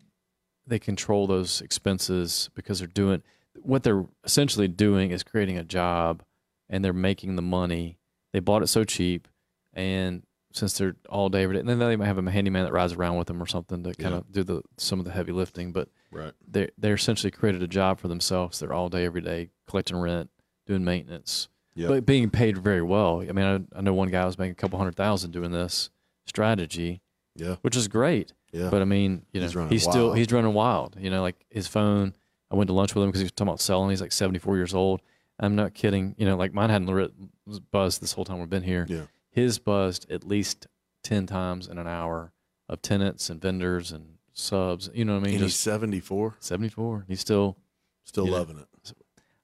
[0.66, 3.22] they control those expenses because they're doing
[3.62, 6.22] what they're essentially doing is creating a job
[6.68, 7.96] and they're making the money.
[8.34, 9.26] They bought it so cheap,
[9.72, 10.22] and
[10.56, 12.94] since they're all day every day, and then they might have a handyman that rides
[12.94, 14.18] around with them or something to kind Yeah.
[14.18, 15.72] of do the some of the heavy lifting.
[15.72, 16.32] But Right.
[16.48, 18.58] they they essentially created a job for themselves.
[18.58, 20.30] They're all day every day collecting rent,
[20.66, 21.88] doing maintenance, Yep.
[21.88, 23.20] but being paid very well.
[23.20, 25.90] I mean, I, I know one guy was making a couple hundred thousand doing this
[26.26, 27.00] strategy,
[27.34, 27.56] Yeah.
[27.62, 28.32] which is great.
[28.52, 28.70] Yeah.
[28.70, 30.96] But I mean, you know, He's he's, still he's running wild.
[30.98, 32.14] You know, like his phone.
[32.50, 33.90] I went to lunch with him because he was talking about selling.
[33.90, 35.00] He's like seventy four years old.
[35.38, 36.14] I'm not kidding.
[36.16, 37.12] You know, like mine hadn't lit-
[37.44, 38.86] was buzzed this whole time we've been here.
[38.88, 39.02] Yeah.
[39.36, 40.66] His buzzed at least
[41.04, 42.32] ten times in an hour
[42.68, 44.88] of tenants and vendors and subs.
[44.94, 45.34] You know what I mean?
[45.34, 47.04] And he's 74, seventy four.
[47.06, 47.56] He's still
[48.04, 48.66] still loving it.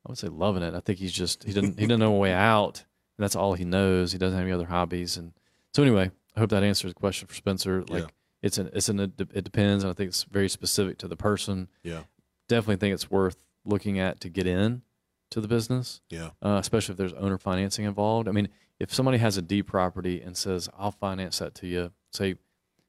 [0.05, 0.75] I would say loving it.
[0.75, 2.79] I think he's just he doesn't he doesn't know a way out.
[3.19, 4.11] And that's all he knows.
[4.13, 5.17] He doesn't have any other hobbies.
[5.19, 5.33] And
[5.75, 7.85] so anyway, I hope that answers the question for Spencer.
[7.87, 8.09] Like Yeah.
[8.41, 11.69] it's an it's an it depends, and I think it's very specific to the person.
[11.83, 12.05] Yeah.
[12.49, 14.83] Definitely think it's worth looking at to get in
[15.31, 16.31] to the business, Yeah.
[16.43, 18.27] uh, especially if there's owner financing involved.
[18.29, 18.49] I mean,
[18.83, 22.35] if somebody has a D property and says I'll finance that to you, say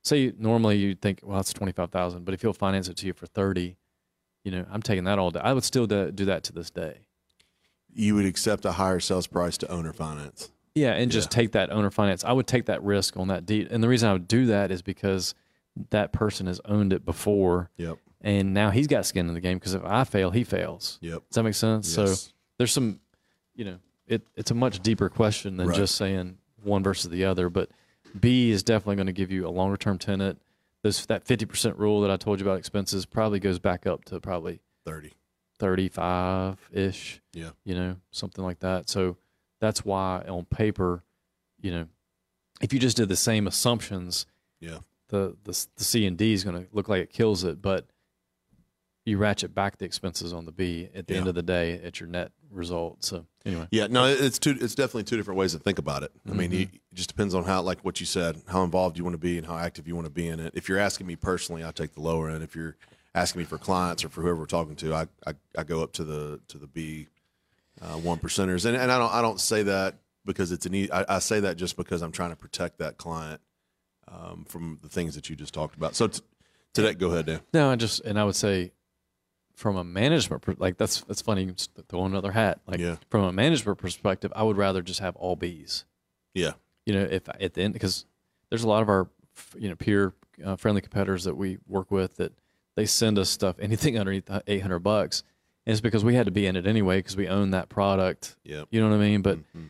[0.01, 3.05] say normally you'd think well that's twenty five thousand, but if he'll finance it to
[3.07, 3.77] you for thirty,
[4.43, 5.39] you know I'm taking that all day.
[5.41, 7.05] I would still do, do that to this day.
[7.93, 10.49] You would accept a higher sales price to owner finance.
[10.73, 12.23] Yeah, and just take that owner finance.
[12.23, 13.67] I would take that risk on that deed.
[13.69, 15.35] And the reason I would do that is because
[15.91, 17.97] that person has owned it before Yep.
[18.21, 20.97] and now he's got skin in the game because if I fail, he fails.
[21.01, 21.21] Yep.
[21.29, 21.95] Does that make sense?
[21.95, 22.21] Yes.
[22.21, 22.99] So there's some,
[23.55, 23.77] you know,
[24.13, 25.75] it, it's a much deeper question than Right.
[25.77, 27.49] just saying one versus the other.
[27.49, 27.69] But
[28.19, 30.39] B is definitely going to give you a longer term tenant.
[30.83, 34.19] This that 50% rule that I told you about expenses probably goes back up to
[34.19, 35.11] probably 30.
[35.59, 37.51] 35 ish Yeah.
[37.63, 38.89] you know, something like that.
[38.89, 39.17] So
[39.59, 41.03] that's why on paper,
[41.61, 41.87] you know,
[42.61, 44.25] if you just did the same assumptions,
[44.59, 44.79] Yeah.
[45.09, 47.85] the the, the C and D is going to look like it kills it, but
[49.05, 51.99] you ratchet back the expenses on the B at the end of the day at
[51.99, 53.03] your net result.
[53.03, 54.55] So anyway, Yeah, no, it's two.
[54.61, 56.11] It's definitely two different ways to think about it.
[56.29, 56.59] I mean, Mm-hmm.
[56.59, 59.17] you, it just depends on how, like what you said, how involved you want to
[59.19, 60.53] be and how active you want to be in it.
[60.55, 62.43] If you're asking me personally, I take the lower end.
[62.43, 62.77] If you're
[63.15, 65.91] asking me for clients or for whoever we're talking to, I I, I go up
[65.93, 67.07] to the to the B
[67.81, 70.89] uh, one percenters, and and I don't I don't say that because it's an e-
[70.91, 73.41] I, I say that just because I'm trying to protect that client
[74.07, 75.95] um, from the things that you just talked about.
[75.95, 76.21] So t-
[76.73, 77.41] today, go ahead, Dan.
[77.53, 78.71] no, I just and I would say
[79.55, 81.53] from a management like that's that's funny.
[81.87, 82.59] Throw another hat.
[82.67, 82.95] Like Yeah.
[83.09, 85.85] from a management perspective, I would rather just have all B's.
[86.33, 86.53] Yeah,
[86.85, 88.05] you know, if at the end, because
[88.49, 89.07] there's a lot of our,
[89.57, 90.13] you know, peer
[90.43, 92.33] uh, friendly competitors that we work with that
[92.75, 95.23] they send us stuff, anything underneath 800 bucks.
[95.65, 98.35] And it's because we had to be in it anyway because we own that product.
[98.43, 99.21] yeah, You know what I mean?
[99.21, 99.69] But Mhm.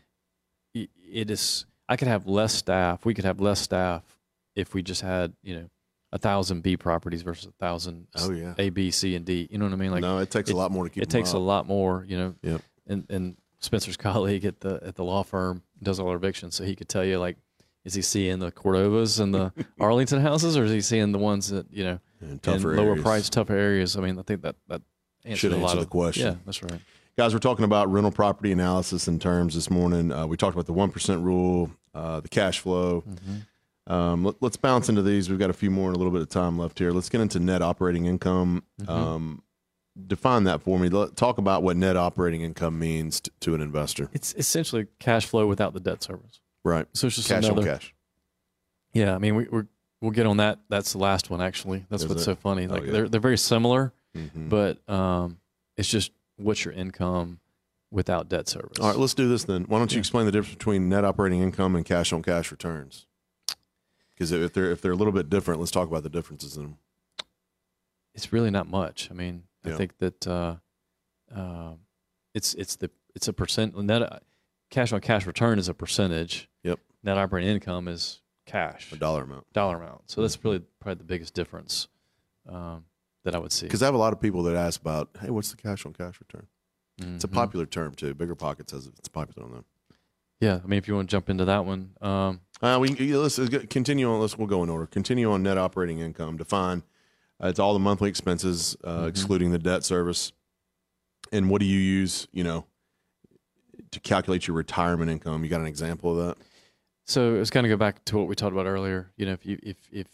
[0.75, 3.05] i- it is, I could have less staff.
[3.05, 4.03] We could have less staff
[4.55, 5.69] if we just had, you know,
[6.13, 8.53] a thousand B properties versus a thousand Oh, yeah.
[8.57, 9.47] A, B, C, and D.
[9.51, 9.91] You know what I mean?
[9.91, 11.03] Like no, it takes a lot more to keep.
[11.03, 12.35] it takes a lot more, you know.
[12.43, 12.61] Yep.
[12.87, 16.63] And and Spencer's colleague at the at the law firm does all our evictions, so
[16.63, 17.37] he could tell you like,
[17.83, 21.49] is he seeing the Cordovas and the Arlington houses, or is he seeing the ones
[21.49, 23.01] that you know In in tougher lower areas.
[23.03, 23.97] price, tougher areas?
[23.97, 24.81] I mean, I think that that
[25.25, 26.25] answers Should a lot answer of the question.
[26.27, 26.79] Yeah, that's right.
[27.17, 30.11] Guys, we're talking about rental property analysis in terms this morning.
[30.11, 33.03] Uh, we talked about the 1% rule, uh, the cash flow.
[33.87, 35.29] Um, let, us bounce into these.
[35.29, 36.91] We've got a few more and a little bit of time left here.
[36.91, 38.63] Let's get into net operating income.
[38.87, 39.43] Um,
[40.07, 40.89] define that for me.
[40.89, 44.09] Let, talk about what net operating income means t- to an investor.
[44.13, 46.39] It's essentially cash flow without the debt service.
[46.63, 46.87] Right.
[46.93, 47.61] So it's just Cash another.
[47.61, 47.93] on cash.
[48.93, 49.67] Yeah, I mean, we, we're
[50.01, 50.59] we'll get on that.
[50.69, 51.85] That's the last one actually.
[51.89, 52.25] That's Is what's it?
[52.25, 52.67] so funny.
[52.67, 52.91] Oh, Like yeah.
[52.91, 54.47] they're they're very similar, Mhm.
[54.49, 55.39] but um,
[55.75, 57.39] it's just what's your income
[57.91, 58.79] without debt service.
[58.79, 59.63] All right, let's do this then.
[59.65, 59.99] Why don't you Yeah.
[60.01, 63.07] explain the difference between net operating income and cash on cash returns?
[64.29, 66.63] Because if they're if they're a little bit different, let's talk about the differences in
[66.63, 66.77] them.
[68.13, 69.09] it's really not much.
[69.11, 69.73] I mean, Yeah.
[69.73, 70.55] I think that uh,
[71.33, 71.73] uh,
[72.33, 74.23] it's it's the it's a percent net
[74.69, 76.49] cash on cash return is a percentage.
[76.63, 76.79] Yep.
[77.03, 79.51] Net operating income is cash A dollar amount.
[79.53, 80.09] dollar amount.
[80.09, 80.21] So Mm-hmm.
[80.23, 81.87] that's really probably the biggest difference
[82.47, 82.85] um,
[83.23, 83.65] that I would see.
[83.65, 85.93] Because I have a lot of people that ask about, hey, what's the cash on
[85.93, 86.47] cash return?
[86.97, 87.35] It's a Mm-hmm.
[87.35, 88.13] popular term too.
[88.15, 89.65] BiggerPockets says it's popular on them.
[90.43, 93.21] Yeah, I mean, if you want to jump into that one, um, Uh, we can,
[93.21, 94.19] let's continue on.
[94.19, 94.85] Let's we'll go in order.
[94.87, 96.35] Continue on net operating income.
[96.35, 96.83] Define.
[97.41, 99.07] Uh, it's all the monthly expenses, uh, Mm-hmm.
[99.07, 100.33] excluding the debt service.
[101.31, 102.27] And what do you use?
[102.33, 102.65] You know,
[103.91, 105.45] to calculate your retirement income.
[105.45, 106.37] You got an example of that?
[107.05, 109.11] So it's kind of go back to what we talked about earlier.
[109.15, 110.07] You know, if you if if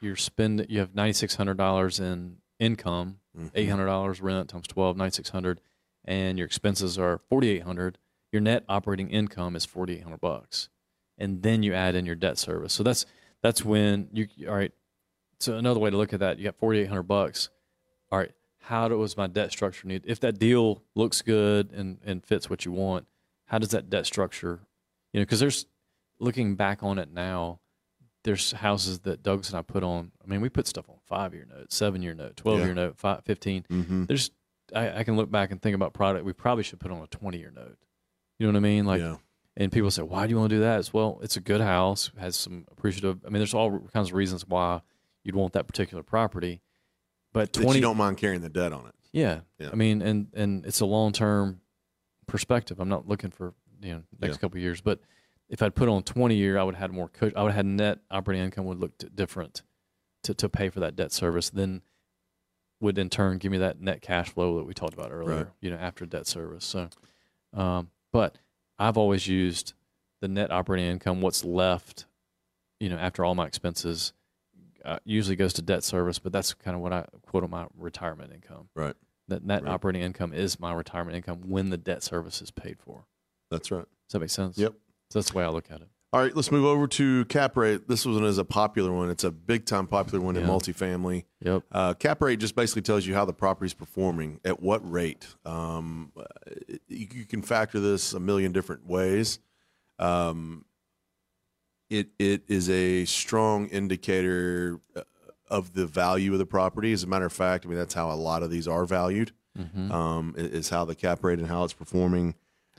[0.00, 3.70] you're spend you have ninety six hundred dollars in income, Mm-hmm.
[3.70, 5.60] hundred dollars rent times 12, 9600
[6.04, 7.96] and your expenses are forty eight hundred.
[8.32, 10.68] Your net operating income is forty eight hundred bucks,
[11.18, 12.72] and then you add in your debt service.
[12.72, 13.06] So that's
[13.42, 14.72] that's when you all right.
[15.38, 17.50] So another way to look at that, you got forty eight hundred bucks.
[18.10, 20.02] All right, how does my debt structure need?
[20.06, 23.06] If that deal looks good and and fits what you want,
[23.46, 24.60] how does that debt structure?
[25.12, 25.66] You know, because there's
[26.18, 27.60] looking back on it now,
[28.24, 30.12] there's houses that Douglas and I put on.
[30.24, 32.96] I mean, we put stuff on five year note, seven year note, twelve year note,
[32.96, 33.66] five, 15.
[33.70, 34.04] Mm-hmm.
[34.04, 34.30] There's,
[34.74, 36.24] I, I can look back and think about product.
[36.24, 37.76] We probably should put on a twenty year note.
[38.38, 38.84] You know what I mean?
[38.86, 39.16] Like, yeah.
[39.56, 40.78] and people say, why do you want to do that?
[40.80, 43.20] It's well, it's a good house, has some appreciative.
[43.26, 44.80] I mean, there's all kinds of reasons why
[45.24, 46.60] you'd want that particular property.
[47.32, 48.94] But That twenty, you don't mind carrying the debt on it.
[49.12, 49.40] yeah.
[49.58, 49.70] Yeah.
[49.72, 51.60] I mean, and and it's a long term
[52.26, 52.78] perspective.
[52.80, 54.40] I'm not looking for you know next Yeah.
[54.40, 55.00] couple of years, but
[55.48, 57.10] if I'd put on 20 year, I would have had more.
[57.20, 59.62] I would have had net operating income would look different
[60.24, 61.48] to to pay for that debt service.
[61.50, 61.82] Then
[62.80, 65.36] would in turn give me that net cash flow that we talked about earlier.
[65.36, 65.46] Right.
[65.60, 66.64] You know, after debt service.
[66.64, 66.88] So,
[67.54, 68.38] um, but
[68.78, 69.74] I've always used
[70.20, 71.20] the net operating income.
[71.20, 72.06] What's left,
[72.80, 74.12] you know, after all my expenses.
[74.84, 77.68] Uh, usually goes to debt service, but that's kind of what I quote on my
[77.78, 78.96] retirement income Right.
[79.28, 79.70] that net Right.
[79.72, 83.06] operating income is my retirement income when the debt service is paid for.
[83.48, 83.84] That's right.
[83.84, 84.58] Does that make sense?
[84.58, 84.72] Yep.
[85.10, 85.88] So that's the way I look at it.
[86.14, 87.88] All right, let's move over to cap rate.
[87.88, 89.08] This one is a popular one.
[89.08, 91.24] It's a big time popular one in multifamily.
[91.40, 91.62] Yep.
[91.72, 95.26] Uh, cap rate just basically tells you how the property's performing at what rate.
[95.46, 96.12] Um,
[96.86, 99.38] you, you can factor this a million different ways.
[99.98, 100.66] Um,
[101.88, 105.02] it it is a strong indicator uh,
[105.48, 106.92] of the value of the property.
[106.92, 109.32] As a matter of fact, I mean that's how a lot of these are valued.
[109.58, 109.92] Mm-hmm.
[109.92, 112.34] Um, is how the cap rate and how it's performing.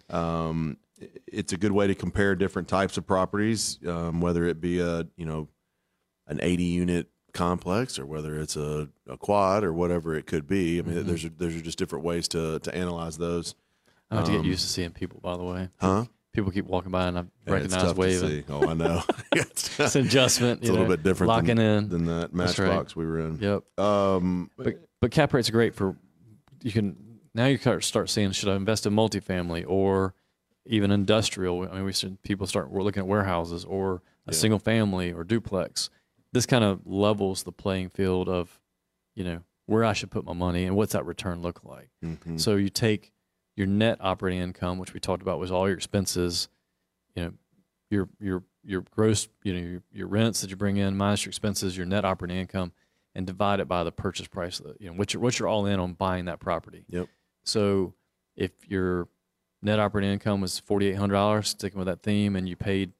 [0.10, 0.78] Um,
[1.28, 5.08] it's a good way to compare different types of properties, um, whether it be a
[5.18, 5.48] you know
[6.28, 10.80] an 80 unit complex or whether it's a, a quad or whatever it could be.
[10.80, 11.08] I mean, Mm-hmm.
[11.08, 13.56] there's there's just different ways to to analyze those.
[14.12, 15.20] I have to Um, get used to seeing people.
[15.22, 16.06] By the way, Huh?
[16.34, 18.44] people keep walking by and I Yeah, recognize waving.
[18.50, 19.02] Oh, I know.
[19.34, 20.60] it's It's an adjustment.
[20.62, 21.90] it's a little know, bit different Locking than, in.
[21.90, 22.68] than that That's right.
[22.70, 23.40] matchbox we were in.
[23.40, 23.80] Yep.
[23.80, 25.96] Um, But but cap rates are great for
[26.62, 26.96] you can
[27.34, 30.14] now you start start seeing should I invest in multifamily or
[30.66, 31.62] even industrial.
[31.70, 34.38] I mean, we see people start we're looking at warehouses or a Yeah.
[34.38, 35.90] single family or duplex.
[36.32, 38.60] This kind of levels the playing field of,
[39.16, 41.90] you know, where I should put my money and what's that return look like.
[42.04, 42.40] mhm.
[42.40, 43.12] So you take
[43.56, 46.48] your net operating income, which we talked about was all your expenses,
[47.16, 47.34] you know,
[47.90, 51.30] your your your gross, you know, your, your rents that you bring in minus your
[51.32, 52.72] expenses, your net operating income,
[53.14, 54.60] and divide it by the purchase price.
[54.60, 56.86] Of the, you know, what you're what you're all in on buying that property.
[56.88, 57.08] Yep.
[57.44, 57.94] So
[58.36, 59.08] if your
[59.64, 62.92] net operating income was forty eight hundred dollars, sticking with that theme, and you paid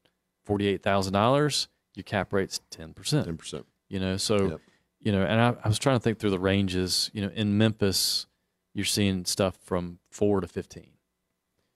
[0.46, 3.26] forty eight thousand dollars, your cap rate's ten percent.
[3.26, 3.66] ten percent.
[3.90, 4.62] You know, so Yep.
[5.00, 7.12] you know, and I, I was trying to think through the ranges.
[7.14, 8.26] You know, in Memphis,
[8.74, 10.92] you're seeing stuff from four to fifteen.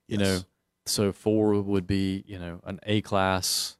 [0.07, 0.39] You know,
[0.85, 3.77] so four would be you know an A class,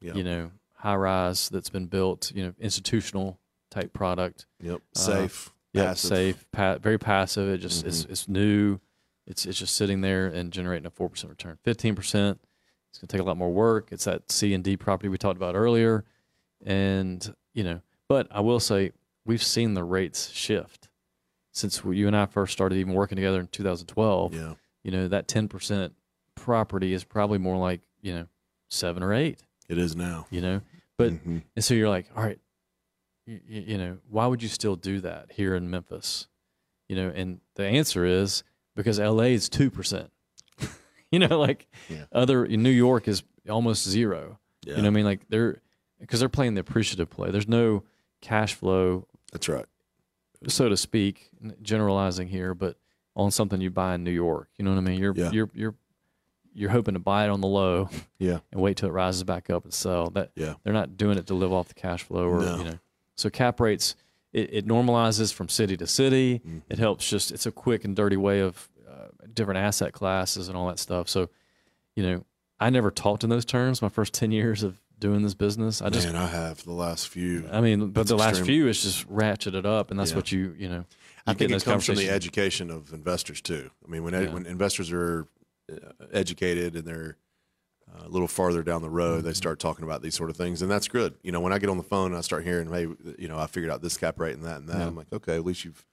[0.00, 0.14] Yeah.
[0.14, 3.38] you know, high rise that's been built, you know, institutional
[3.70, 4.46] type product.
[4.60, 4.80] Yep.
[4.96, 5.50] uh, Safe.
[5.74, 7.48] Yeah, safe, pa- very passive.
[7.48, 8.10] It just it's Mhm.
[8.10, 8.80] it's new.
[9.28, 11.58] It's it's just sitting there and generating a four percent return.
[11.62, 12.40] Fifteen percent.
[12.90, 13.88] It's gonna take a lot more work.
[13.92, 16.04] It's that C and D property we talked about earlier,
[16.64, 17.80] and you know.
[18.08, 18.92] But I will say
[19.26, 20.88] we've seen the rates shift
[21.52, 24.34] since you and I first started even working together in 2012.
[24.34, 24.54] Yeah.
[24.82, 25.92] You know that ten percent
[26.34, 28.26] property is probably more like you know
[28.70, 29.42] seven or eight.
[29.68, 30.26] It is now.
[30.30, 30.60] You know,
[30.96, 31.42] but Mhm.
[31.54, 32.38] and so you're like, all right,
[33.26, 36.28] you, you know, why would you still do that here in Memphis?
[36.88, 38.42] You know, and the answer is
[38.78, 40.08] because LA is 2%.
[41.10, 42.04] you know, like Yeah.
[42.12, 44.38] other, New York is almost zero.
[44.64, 44.76] yeah.
[44.76, 45.04] You know what I mean?
[45.04, 45.60] Like they're,
[45.98, 47.32] because they're playing the appreciative play.
[47.32, 47.82] There's no
[48.20, 49.66] cash flow, That's right.
[50.46, 52.76] so to speak, generalizing here, but
[53.16, 54.48] on something you buy in New York.
[54.58, 55.00] You know what I mean?
[55.00, 55.30] You're, Yeah.
[55.32, 55.74] you're, you're,
[56.54, 58.38] you're hoping to buy it on the low Yeah.
[58.52, 60.10] and wait till it rises back up and sell.
[60.10, 60.54] That Yeah.
[60.62, 62.58] they're not doing it to live off the cash flow or No.
[62.58, 62.78] you know.
[63.16, 63.96] So cap rates
[64.32, 66.40] it, it normalizes from city to city.
[66.46, 66.62] Mhm.
[66.68, 70.56] It helps just it's a quick and dirty way of uh, different asset classes and
[70.56, 71.08] all that stuff.
[71.08, 71.30] So,
[71.96, 72.24] you know,
[72.60, 75.80] I never talked in those terms my first 10 years of doing this business.
[75.80, 77.48] I just Man, I have the last few.
[77.52, 80.16] I mean, but the last few is just ratcheted up and that's Yeah.
[80.16, 80.84] what you, you know.
[81.26, 83.70] I think it comes from the education of investors too.
[83.86, 84.32] I mean, when Yeah.
[84.32, 85.26] when investors are
[85.70, 85.76] uh,
[86.12, 87.16] educated and they're
[87.94, 89.26] uh, a little farther down the road, Mm-hmm.
[89.28, 91.14] they start talking about these sort of things, and that's good.
[91.22, 92.86] You know, when I get on the phone and I start hearing, hey,
[93.18, 94.78] you know, I figured out this cap rate and that and that.
[94.78, 94.86] Yeah.
[94.86, 95.84] I'm like, okay, at least you've,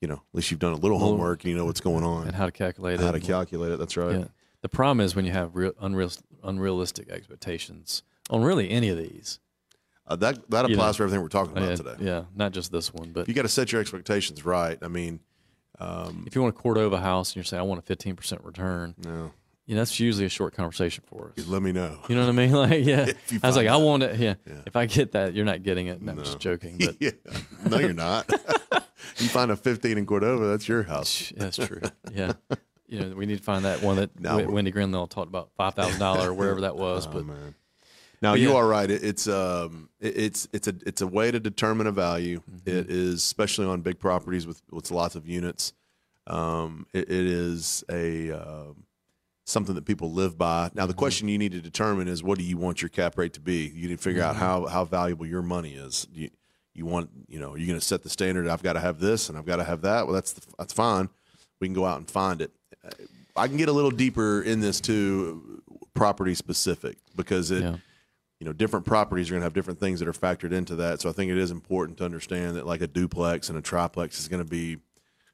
[0.00, 2.26] you know, at least you've done a little homework and you know what's going on,
[2.26, 3.78] and how to calculate it, how to calculate it.
[3.78, 4.18] That's right.
[4.20, 4.24] Yeah.
[4.62, 6.10] The problem is when you have real, unreal,
[6.42, 9.38] unrealistic expectations on really any of these.
[10.06, 10.96] Uh, that that You applies know.
[10.98, 11.94] for everything we're talking about yeah, today.
[12.00, 14.78] yeah, not just this one, but You got to set your expectations right.
[14.80, 15.20] I mean,
[15.78, 18.94] um, if you want a Cordova house and you're saying I want a 15% return,
[19.04, 19.32] no,
[19.68, 21.46] you know, that's usually a short conversation for us.
[21.46, 21.98] let me know.
[22.08, 22.50] You know what I mean?
[22.52, 23.12] Like, yeah.
[23.42, 24.18] I was like, find I want it.
[24.18, 24.34] Yeah.
[24.46, 24.54] Yeah.
[24.66, 26.00] If I get that, you're not getting it.
[26.00, 26.78] No, I'm just joking.
[26.84, 27.10] But yeah,
[27.68, 28.28] no, you're not.
[29.18, 31.32] you find a 15 in Cordova, that's your house.
[31.36, 31.82] that's true.
[32.12, 32.32] Yeah.
[32.88, 35.50] You know, we need to find that one that No, we're- Wendy Grindle talked about
[35.58, 37.06] five thousand dollar or wherever that was.
[37.06, 37.54] Oh, but man.
[38.22, 38.56] Now But you yeah.
[38.56, 38.90] are right.
[38.90, 42.40] It, it's um, it, it's it's a it's a way to determine a value.
[42.50, 42.68] Mm-hmm.
[42.70, 45.74] It is especially on big properties with with lots of units.
[46.26, 48.84] Um, it, it is a um,
[49.48, 50.70] something that people live by.
[50.74, 50.98] Now the Mm-hmm.
[50.98, 53.72] question you need to determine is what do you want your cap rate to be?
[53.74, 54.44] You need to figure out Mm-hmm.
[54.44, 56.06] how how valuable your money is.
[56.12, 56.30] You
[56.74, 58.46] you want you know you're going to set the standard.
[58.46, 60.06] I've got to have this and I've got to have that.
[60.06, 61.08] Well, that's the, that's fine.
[61.60, 62.52] We can go out and find it.
[63.34, 65.62] I can get a little deeper in this too,
[65.94, 67.76] property specific, because it, Yeah.
[68.40, 71.00] you know, different properties are going to have different things that are factored into that.
[71.00, 74.18] So I think it is important to understand that like a duplex and a triplex
[74.20, 74.78] is going to be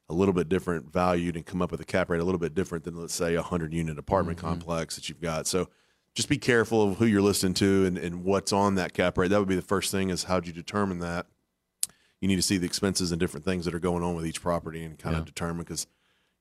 [0.09, 2.53] a little bit different valued and come up with a cap rate a little bit
[2.53, 4.47] different than let's say a hundred unit apartment mm-hmm.
[4.47, 5.47] complex that you've got.
[5.47, 5.69] So
[6.13, 9.29] just be careful of who you're listening to and, and what's on that cap rate.
[9.29, 11.25] That would be the first thing is how do you determine that?
[12.21, 14.41] You need to see the expenses and different things that are going on with each
[14.41, 15.19] property and kind Yeah.
[15.19, 15.87] of determine because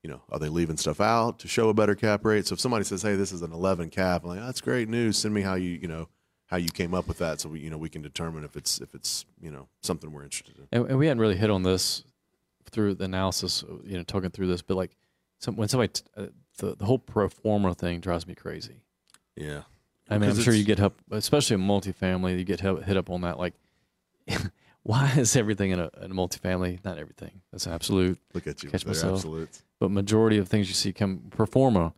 [0.04, 2.46] you know, are they leaving stuff out to show a better cap rate?
[2.46, 5.16] So if somebody says, "Hey, this is an 11 cap," I'm like, "That's great news.
[5.16, 6.10] Send me how you, you know,
[6.48, 8.82] how you came up with that, so we, you know, we can determine if it's
[8.82, 11.62] if it's you know something we're interested in." and, and we hadn't really hit on
[11.62, 12.04] this
[12.74, 14.96] through the analysis, you know, talking through this, but like
[15.38, 16.26] some, when somebody, t- uh,
[16.58, 18.82] the, the whole pro forma thing drives me crazy.
[19.36, 19.62] Yeah,
[20.08, 23.10] I mean, I'm sure you get up, especially in multifamily, you get hit hit up
[23.10, 23.38] on that.
[23.38, 23.54] Like,
[24.82, 26.84] why is everything in a, in a multifamily?
[26.84, 27.40] Not everything.
[27.50, 28.18] That's absolute.
[28.34, 28.70] look at you.
[28.70, 29.14] Catch myself.
[29.14, 29.62] absolutes.
[29.80, 31.94] But majority of things you see come pro forma,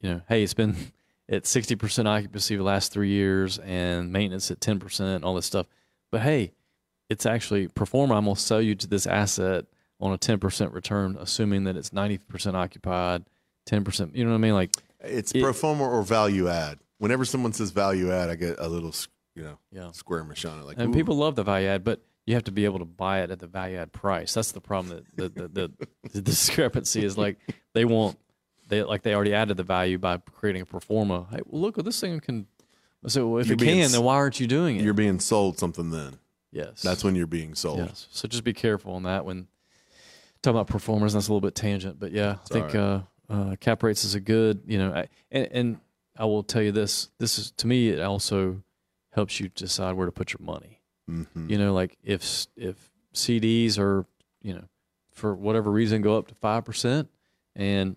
[0.00, 0.76] you know, hey, it's been
[1.28, 5.66] at 60% occupancy the last three years and maintenance at 10%, all this stuff.
[6.10, 6.52] But hey,
[7.08, 8.14] it's actually pro forma.
[8.14, 9.64] I'm going to sell you to this asset
[10.00, 13.24] on a 10% return, assuming that it's 90% occupied,
[13.68, 14.14] 10%.
[14.14, 14.54] You know what I mean?
[14.54, 14.70] Like,
[15.00, 16.78] It's It- pro forma or value add.
[16.98, 18.92] Whenever someone says value add, I get a little,
[19.34, 19.90] you know, yeah.
[19.92, 20.64] squirmish on it.
[20.64, 20.96] Like, And ooh.
[20.98, 23.38] people love the value add, but you have to be able to buy it at
[23.38, 24.32] the value add price.
[24.34, 25.04] That's the problem.
[25.16, 27.36] That the, the, the, the discrepancy is like
[27.74, 28.18] they want
[28.68, 31.26] they like they already added the value by creating a pro forma.
[31.30, 32.46] Hey, well, look, this thing can.
[33.06, 34.82] So well, if You're it can, s- then why aren't you doing it?
[34.82, 35.90] you're being sold something.
[35.90, 36.18] Then
[36.50, 37.78] yes, that's when you're being sold.
[37.78, 38.08] yes.
[38.10, 39.46] So just be careful on that when
[40.46, 41.12] talking about pro formas.
[41.12, 44.20] That's a little bit tangent, but yeah, I think uh, uh, cap rates is a
[44.20, 44.62] good.
[44.66, 45.80] You know, I, and, and
[46.16, 47.10] I will tell you this.
[47.18, 47.88] This is to me.
[47.90, 48.62] It also
[49.12, 50.80] helps you decide where to put your money.
[51.08, 54.06] hmm You know, like if if CDs are,
[54.42, 54.64] you know,
[55.12, 57.08] for whatever reason go up to five percent,
[57.54, 57.96] and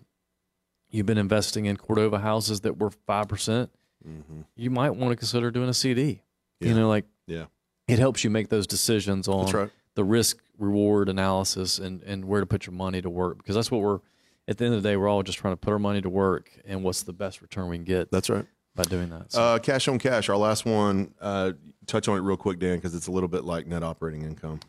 [0.90, 3.70] you've been investing in Cordova houses that were five percent,
[4.04, 6.22] hmm you might want to consider doing a CD.
[6.60, 6.68] Yeah.
[6.68, 7.46] You know, like Yeah,
[7.88, 9.70] it helps you make those decisions on that's right.
[10.00, 13.70] The risk reward analysis and and where to put your money to work because that's
[13.70, 14.00] what we're
[14.48, 16.08] at the end of the day we're all just trying to put our money to
[16.08, 18.46] work and what's the best return we can get That's right.
[18.74, 19.30] by doing that.
[19.30, 21.12] So, Uh, cash on cash, our last one.
[21.20, 21.52] Uh,
[21.86, 24.60] touch on it real quick, Dan, because it's a little bit like net operating income.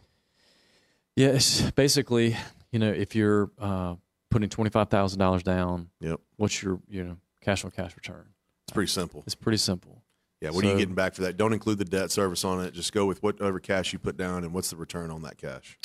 [1.16, 1.40] yeah,
[1.76, 2.36] basically
[2.74, 3.96] you know if you're uh,
[4.30, 8.26] putting twenty five thousand dollars down, Yep, what's your you know cash on cash return?
[8.66, 9.24] it's pretty simple.
[9.26, 10.01] It's pretty simple.
[10.42, 11.38] Yeah, what are you getting back for that?
[11.38, 12.74] Don't include the debt service on it.
[12.74, 15.78] Just go with whatever cash you put down, and what's the return on that cash?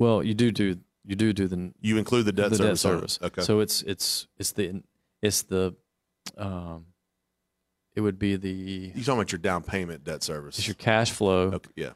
[0.00, 2.82] Well, you do do you do do the You include the debt the service.
[2.82, 3.18] debt service.
[3.22, 3.42] Okay.
[3.42, 4.82] So it's it's it's the
[5.22, 5.76] it's the
[6.36, 6.86] um,
[7.94, 10.58] it would be the you talking about your down payment debt service?
[10.58, 11.70] it's your cash flow, okay.
[11.76, 11.90] Yeah.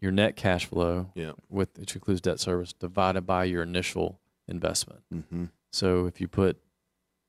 [0.00, 1.32] your net cash flow, Yeah.
[1.48, 5.02] with which includes debt service divided by your initial investment.
[5.12, 5.44] Mm-hmm.
[5.70, 6.60] So if you put,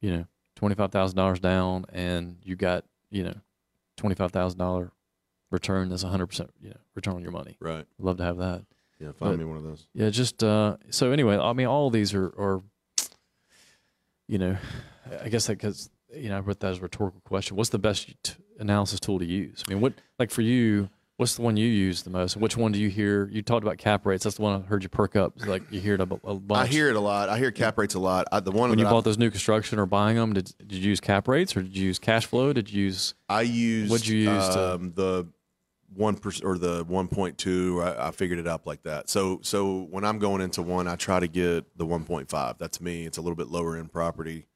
[0.02, 3.36] you know, twenty five thousand dollars down and you got, you know,
[3.98, 4.92] twenty five thousand dollar
[5.52, 7.58] return, that's hundred percent, you know, return on your money.
[7.60, 7.86] Right.
[8.00, 8.64] Love to have that.
[9.00, 9.08] Yeah.
[9.14, 9.88] Find But- me one of those.
[9.94, 12.62] Yeah, just uh, so anyway, I mean, all these are, are
[14.28, 14.58] you know,
[15.22, 17.58] I guess that because you know I put that as a rhetorical question.
[17.58, 19.64] What's the best t- analysis tool to use?
[19.68, 20.90] I mean, what like for you?
[21.18, 22.36] What's the one you use the most?
[22.36, 23.30] Which one do you hear?
[23.32, 24.26] You talked about cap rates.
[24.26, 25.32] That's the one I heard you perk up.
[25.38, 26.52] It's like you hear it a, a bunch.
[26.52, 27.30] I hear it a lot.
[27.30, 28.28] I hear cap rates a lot.
[28.34, 30.34] I, the one when you I- bought those new construction or buying them.
[30.34, 32.52] Did did you use cap rates or did you use cash flow?
[32.52, 35.26] Did you use I used What'd you use to- um, the
[35.96, 37.82] one percent or the one point two.
[37.82, 39.10] I, I figured it up like that.
[39.10, 42.58] So so when I'm going into one, I try to get the one point five.
[42.58, 43.06] That's me.
[43.06, 44.48] It's a little bit lower end property.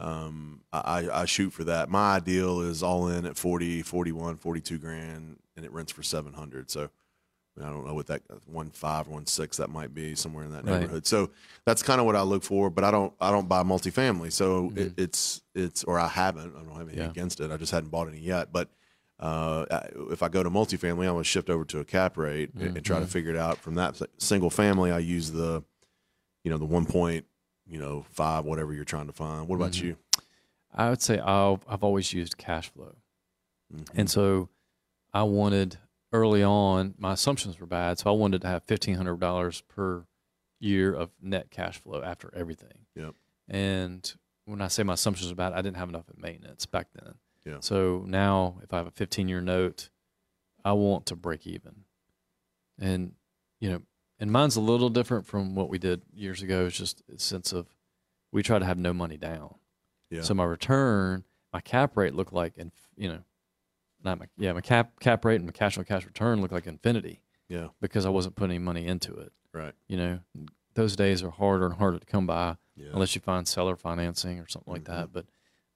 [0.00, 1.88] Um, I, I shoot for that.
[1.88, 6.32] My ideal is all in at 40, 41, 42 grand, and it rents for seven
[6.32, 6.70] hundred.
[6.70, 6.90] So
[7.62, 10.64] I don't know what that one five, one six that might be somewhere in that
[10.64, 10.80] Right.
[10.80, 11.06] neighborhood.
[11.06, 11.30] So
[11.64, 12.70] that's kind of what I look for.
[12.70, 14.78] But I don't I don't buy multifamily, so Mm-hmm.
[14.78, 16.56] it, it's it's or I haven't.
[16.56, 17.10] I don't have anything Yeah.
[17.10, 17.50] against it.
[17.50, 18.52] I just hadn't bought any yet.
[18.52, 18.68] But
[19.22, 19.64] uh,
[20.10, 22.76] if I go to multifamily, I'm going to shift over to a cap rate and,
[22.76, 23.06] and try Mm-hmm.
[23.06, 24.90] to figure it out from that single family.
[24.90, 25.62] I use the
[26.44, 27.24] you know the one point
[27.66, 29.46] you know five whatever you're trying to find.
[29.48, 29.86] What about Mm-hmm.
[29.88, 29.96] you?
[30.74, 32.96] I would say I'll, I've always used cash flow.
[33.74, 34.00] Mm-hmm.
[34.00, 34.48] And so
[35.12, 35.76] I wanted
[36.14, 37.98] early on, my assumptions were bad.
[37.98, 40.04] So I wanted to have $1,500 per
[40.60, 42.86] year of net cash flow after everything.
[42.96, 43.14] Yep.
[43.48, 44.14] And
[44.46, 47.14] when I say my assumptions are bad, I didn't have enough in maintenance back then.
[47.44, 47.58] Yeah.
[47.60, 49.90] So now if I have a 15 year note,
[50.64, 51.84] I want to break even.
[52.80, 53.12] And,
[53.60, 53.82] you know,
[54.18, 56.66] and mine's a little different from what we did years ago.
[56.66, 57.66] It's just a sense of
[58.30, 59.56] we try to have no money down.
[60.10, 60.22] Yeah.
[60.22, 63.20] So my return, my cap rate looked like, and you know,
[64.04, 66.66] not my yeah, my cap cap rate and my cash on cash return looked like
[66.66, 67.68] infinity yeah.
[67.80, 69.32] because I wasn't putting any money into it.
[69.52, 69.74] Right.
[69.88, 70.18] You know,
[70.74, 72.88] those days are harder and harder to come by Yeah.
[72.92, 75.00] unless you find seller financing or something like mm-hmm.
[75.00, 75.12] that.
[75.12, 75.26] But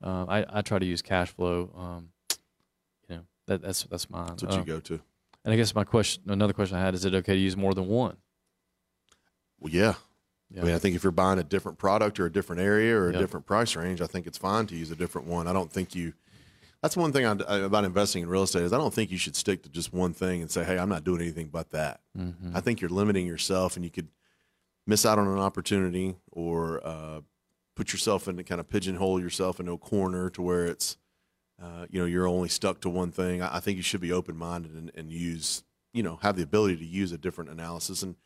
[0.03, 1.71] um, I I try to use cash flow.
[1.77, 2.09] Um,
[3.09, 4.27] you know, that that's that's mine.
[4.29, 5.01] That's what Uh, you go to.
[5.45, 7.73] And I guess my question, another question I had, is it okay to use more
[7.73, 8.17] than one?
[9.61, 9.95] Well, yeah.
[10.51, 10.63] Yeah.
[10.63, 13.09] I mean, I think if you're buying a different product or a different area or
[13.11, 13.21] a Yep.
[13.21, 15.47] different price range, I think it's fine to use a different one.
[15.49, 16.15] I don't think you.
[16.83, 19.35] That's one thing I- about investing in real estate is I don't think you should
[19.35, 22.57] stick to just one thing and say, "Hey, I'm not doing anything but that." Mm-hmm.
[22.57, 24.09] I think you're limiting yourself, and you could
[24.87, 27.21] miss out on an opportunity or uh,
[27.77, 30.97] put yourself in to kind of pigeonhole yourself into a corner to where it's,
[31.63, 33.41] uh, you know, you're only stuck to one thing.
[33.43, 35.63] I, I think you should be open minded and, and use,
[35.93, 38.17] you know, have the ability to use a different analysis and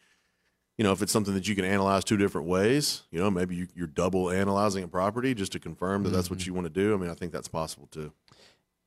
[0.78, 3.54] you know, if it's something that you can analyze two different ways, you know, maybe
[3.54, 6.72] you, you're double analyzing a property just to confirm that that's what you want to
[6.72, 6.94] do.
[6.94, 8.14] I mean, I think that's possible too.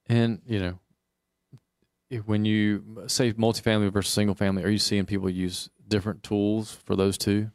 [0.07, 0.80] And you know,
[2.09, 6.74] if- when you say multifamily versus single family, are you seeing people use different tools
[6.84, 7.51] for those two?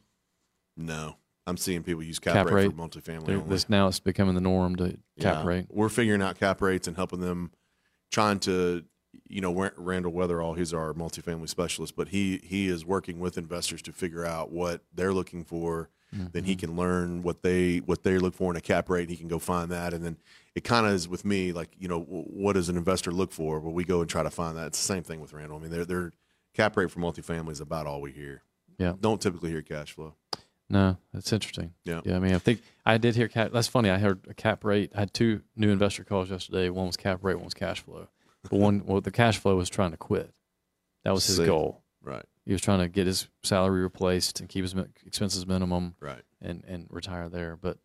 [0.77, 1.17] No,
[1.49, 2.71] I'm seeing people use cap, Cap rate, rate.
[2.71, 3.29] for multifamily.
[3.29, 3.49] Only.
[3.49, 5.45] This now it's becoming the norm to cap Yeah.
[5.45, 5.65] rate.
[5.69, 7.51] We're figuring out cap rates and helping them,
[8.11, 8.83] trying to,
[9.27, 13.81] you know, Randall Weatherall, he's our multifamily specialist, but he he is working with investors
[13.83, 15.89] to figure out what they're looking for.
[16.11, 16.59] Then he mm-hmm.
[16.59, 19.09] can learn what they what they look for in a cap rate.
[19.09, 20.17] He can go find that, and then
[20.55, 23.59] it kind of is with me like, you know, what does an investor look for?
[23.59, 24.67] Well, we go and try to find that.
[24.67, 25.59] It's the same thing with Randall.
[25.59, 26.11] I mean, their their
[26.55, 28.41] cap rate for multifamily is about all we hear.
[28.79, 28.93] Yeah.
[28.99, 30.15] Don't typically hear cash flow.
[30.69, 31.73] No, that's interesting.
[31.83, 32.01] Yeah.
[32.05, 32.15] Yeah.
[32.15, 33.51] I mean, I think I did hear cap.
[33.51, 33.89] That's funny.
[33.89, 34.91] I heard a cap rate.
[34.95, 36.69] I had two new investor calls yesterday.
[36.69, 37.35] One was cap rate.
[37.35, 38.07] One was cash flow.
[38.43, 40.31] But one, well, the cash flow was trying to quit.
[41.03, 41.45] That was his See.
[41.45, 41.81] goal.
[42.03, 42.23] Right.
[42.45, 46.21] He was trying to get his salary replaced and keep his expenses minimum Right.
[46.41, 47.55] and and retire there.
[47.55, 47.77] But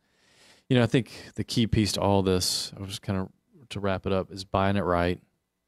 [0.68, 3.28] you know, I think the key piece to all this, I was just kind of
[3.70, 5.20] to wrap it up, is buying it right.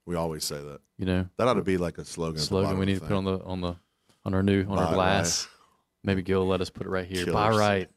[0.06, 0.80] We always say that.
[0.98, 2.40] You know, That ought to be like a slogan.
[2.40, 3.76] slogan we need to put on the on the
[4.24, 5.48] on our new on Buy our glass.
[6.07, 7.26] Maybe Gil will let us put it right here.
[7.26, 7.59] Buy Killers.
[7.59, 7.90] right.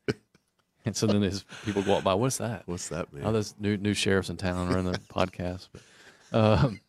[0.83, 2.15] and so then his people go up by.
[2.15, 2.63] What's that?
[2.65, 3.23] What's that mean?
[3.23, 5.69] Oh, there's new new sheriffs in town are in the podcast.
[6.31, 6.81] But, um,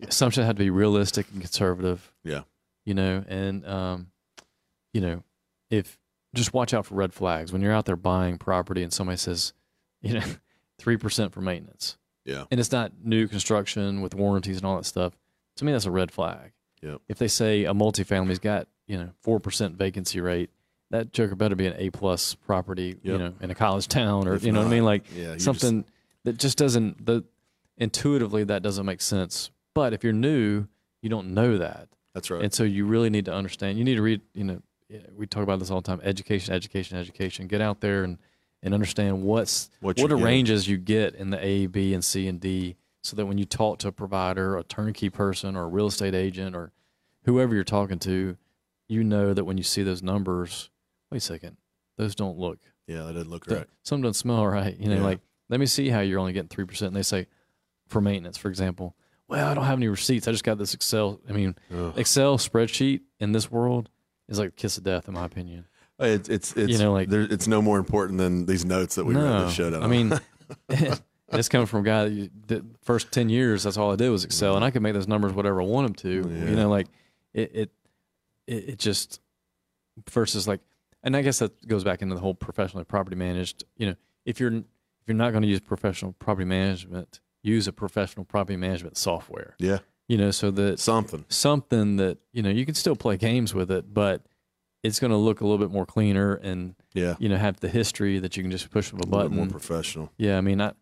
[0.00, 2.12] assumption had to be realistic and conservative.
[2.24, 2.42] Yeah.
[2.86, 4.06] You know, and um,
[4.94, 5.22] you know,
[5.70, 5.98] if
[6.34, 9.52] just watch out for red flags when you're out there buying property and somebody says,
[10.00, 10.24] you know,
[10.78, 12.44] three percent for maintenance, yeah.
[12.50, 15.12] and it's not new construction with warranties and all that stuff.
[15.56, 16.52] To me, that's a red flag.
[16.80, 17.02] Yep.
[17.08, 20.50] If they say a multifamily's got you know four percent vacancy rate,
[20.90, 24.34] that joker better be an A plus property, you know, in a college town or
[24.34, 25.86] If you know what I mean, like yeah, something
[26.24, 27.24] that just doesn't the
[27.78, 29.50] intuitively that doesn't make sense.
[29.74, 30.66] But if you're new,
[31.00, 32.42] you don't know that, That's right.
[32.42, 33.78] and so you really need to understand.
[33.78, 34.20] You need to read.
[34.34, 34.62] You know,
[35.16, 37.46] we talk about this all the time: education, education, education.
[37.46, 38.18] Get out there and
[38.62, 42.38] and understand what's What what, ranges you get in the A, B, and C and
[42.38, 45.86] D, so that when you talk to a provider, a turnkey person, or a real
[45.86, 46.72] estate agent, or
[47.24, 48.36] whoever you're talking to,
[48.92, 50.70] you know that when you see those numbers,
[51.10, 51.56] wait a second,
[51.96, 53.66] those don't look yeah, that didn't look right.
[53.84, 54.76] something doesn't smell right.
[54.76, 55.02] You know, Yeah.
[55.02, 56.88] like let me see how you're only getting three percent.
[56.88, 57.26] And they say
[57.88, 58.96] for maintenance, for example,
[59.28, 60.26] well, I don't have any receipts.
[60.28, 61.20] I just got this Excel.
[61.28, 61.92] I mean, Ugh.
[61.96, 63.88] Excel spreadsheet in this world
[64.28, 65.66] is like a kiss of death, in my opinion.
[66.00, 68.96] Uh, it's it's it's You know, like- there, it's no more important than these notes
[68.96, 69.82] that we read no, that showed up.
[69.82, 70.12] I mean,
[70.68, 73.62] it's coming from a guy that you, the first ten years.
[73.62, 75.86] That's all I did was Excel, and I could make those numbers whatever I want
[75.86, 76.28] them to.
[76.30, 76.50] Yeah.
[76.50, 76.88] You know, like
[77.32, 77.70] it, it,
[78.46, 79.20] it, it just
[80.10, 80.60] versus like,
[81.02, 83.64] and I guess that goes back into the whole professionally property managed.
[83.76, 87.72] You know, if you're if you're not going to use professional property management, use a
[87.72, 89.56] professional property management software.
[89.58, 89.78] yeah,
[90.08, 91.24] you know, so that Something.
[91.28, 94.24] something that you know you can still play games with it, but
[94.84, 97.14] it's going to look a little bit more cleaner and Yeah.
[97.18, 99.44] you know have the history that you can just push with a A bit more
[99.46, 99.50] button.
[99.50, 100.10] professional.
[100.18, 100.72] Yeah, I mean, I,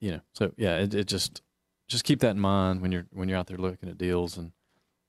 [0.00, 1.40] you know, so yeah, it, it just
[1.88, 4.36] just keep that in mind when you're when you're out there looking at deals.
[4.36, 4.52] And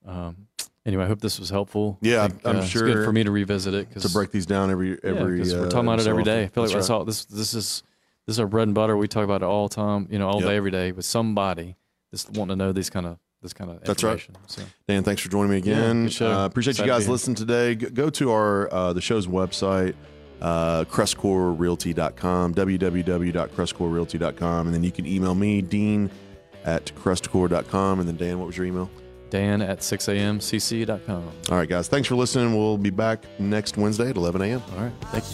[0.06, 0.48] um,
[0.86, 1.98] anyway, I hope this was helpful.
[2.02, 4.32] Yeah, think, I'm uh, it's sure good for me to revisit it because To break
[4.32, 5.44] these down every every.
[5.44, 6.44] yeah, uh, we're talking about it so every day.
[6.44, 6.96] I feel like That's that's right.
[6.98, 7.84] all this this is
[8.26, 8.96] this is our bread and butter.
[8.98, 10.50] We talk about it all the time, you know, all Yep.
[10.50, 11.76] day, every day with somebody
[12.12, 14.14] that's wanting to know these kind of this kind of That's right.
[14.14, 14.36] information.
[14.48, 16.10] So Dan, thanks for joining me Yeah, again.
[16.10, 16.32] show.
[16.32, 17.12] Uh, appreciate Excited you guys here.
[17.12, 17.76] listening today.
[17.76, 19.96] Go, go to our uh, the show's website,
[20.42, 26.10] uh, crestcorerealty.com, www.crestcorerealty.com, and then you can email me, Dean,
[26.64, 28.90] at crestcore.com, and then Dan, what was your email?
[29.34, 31.32] Dan at 6amcc.com.
[31.50, 32.56] All right, guys, thanks for listening.
[32.56, 34.62] We'll be back next Wednesday at 11 a.m.
[34.78, 34.92] All right.
[35.12, 35.26] Thank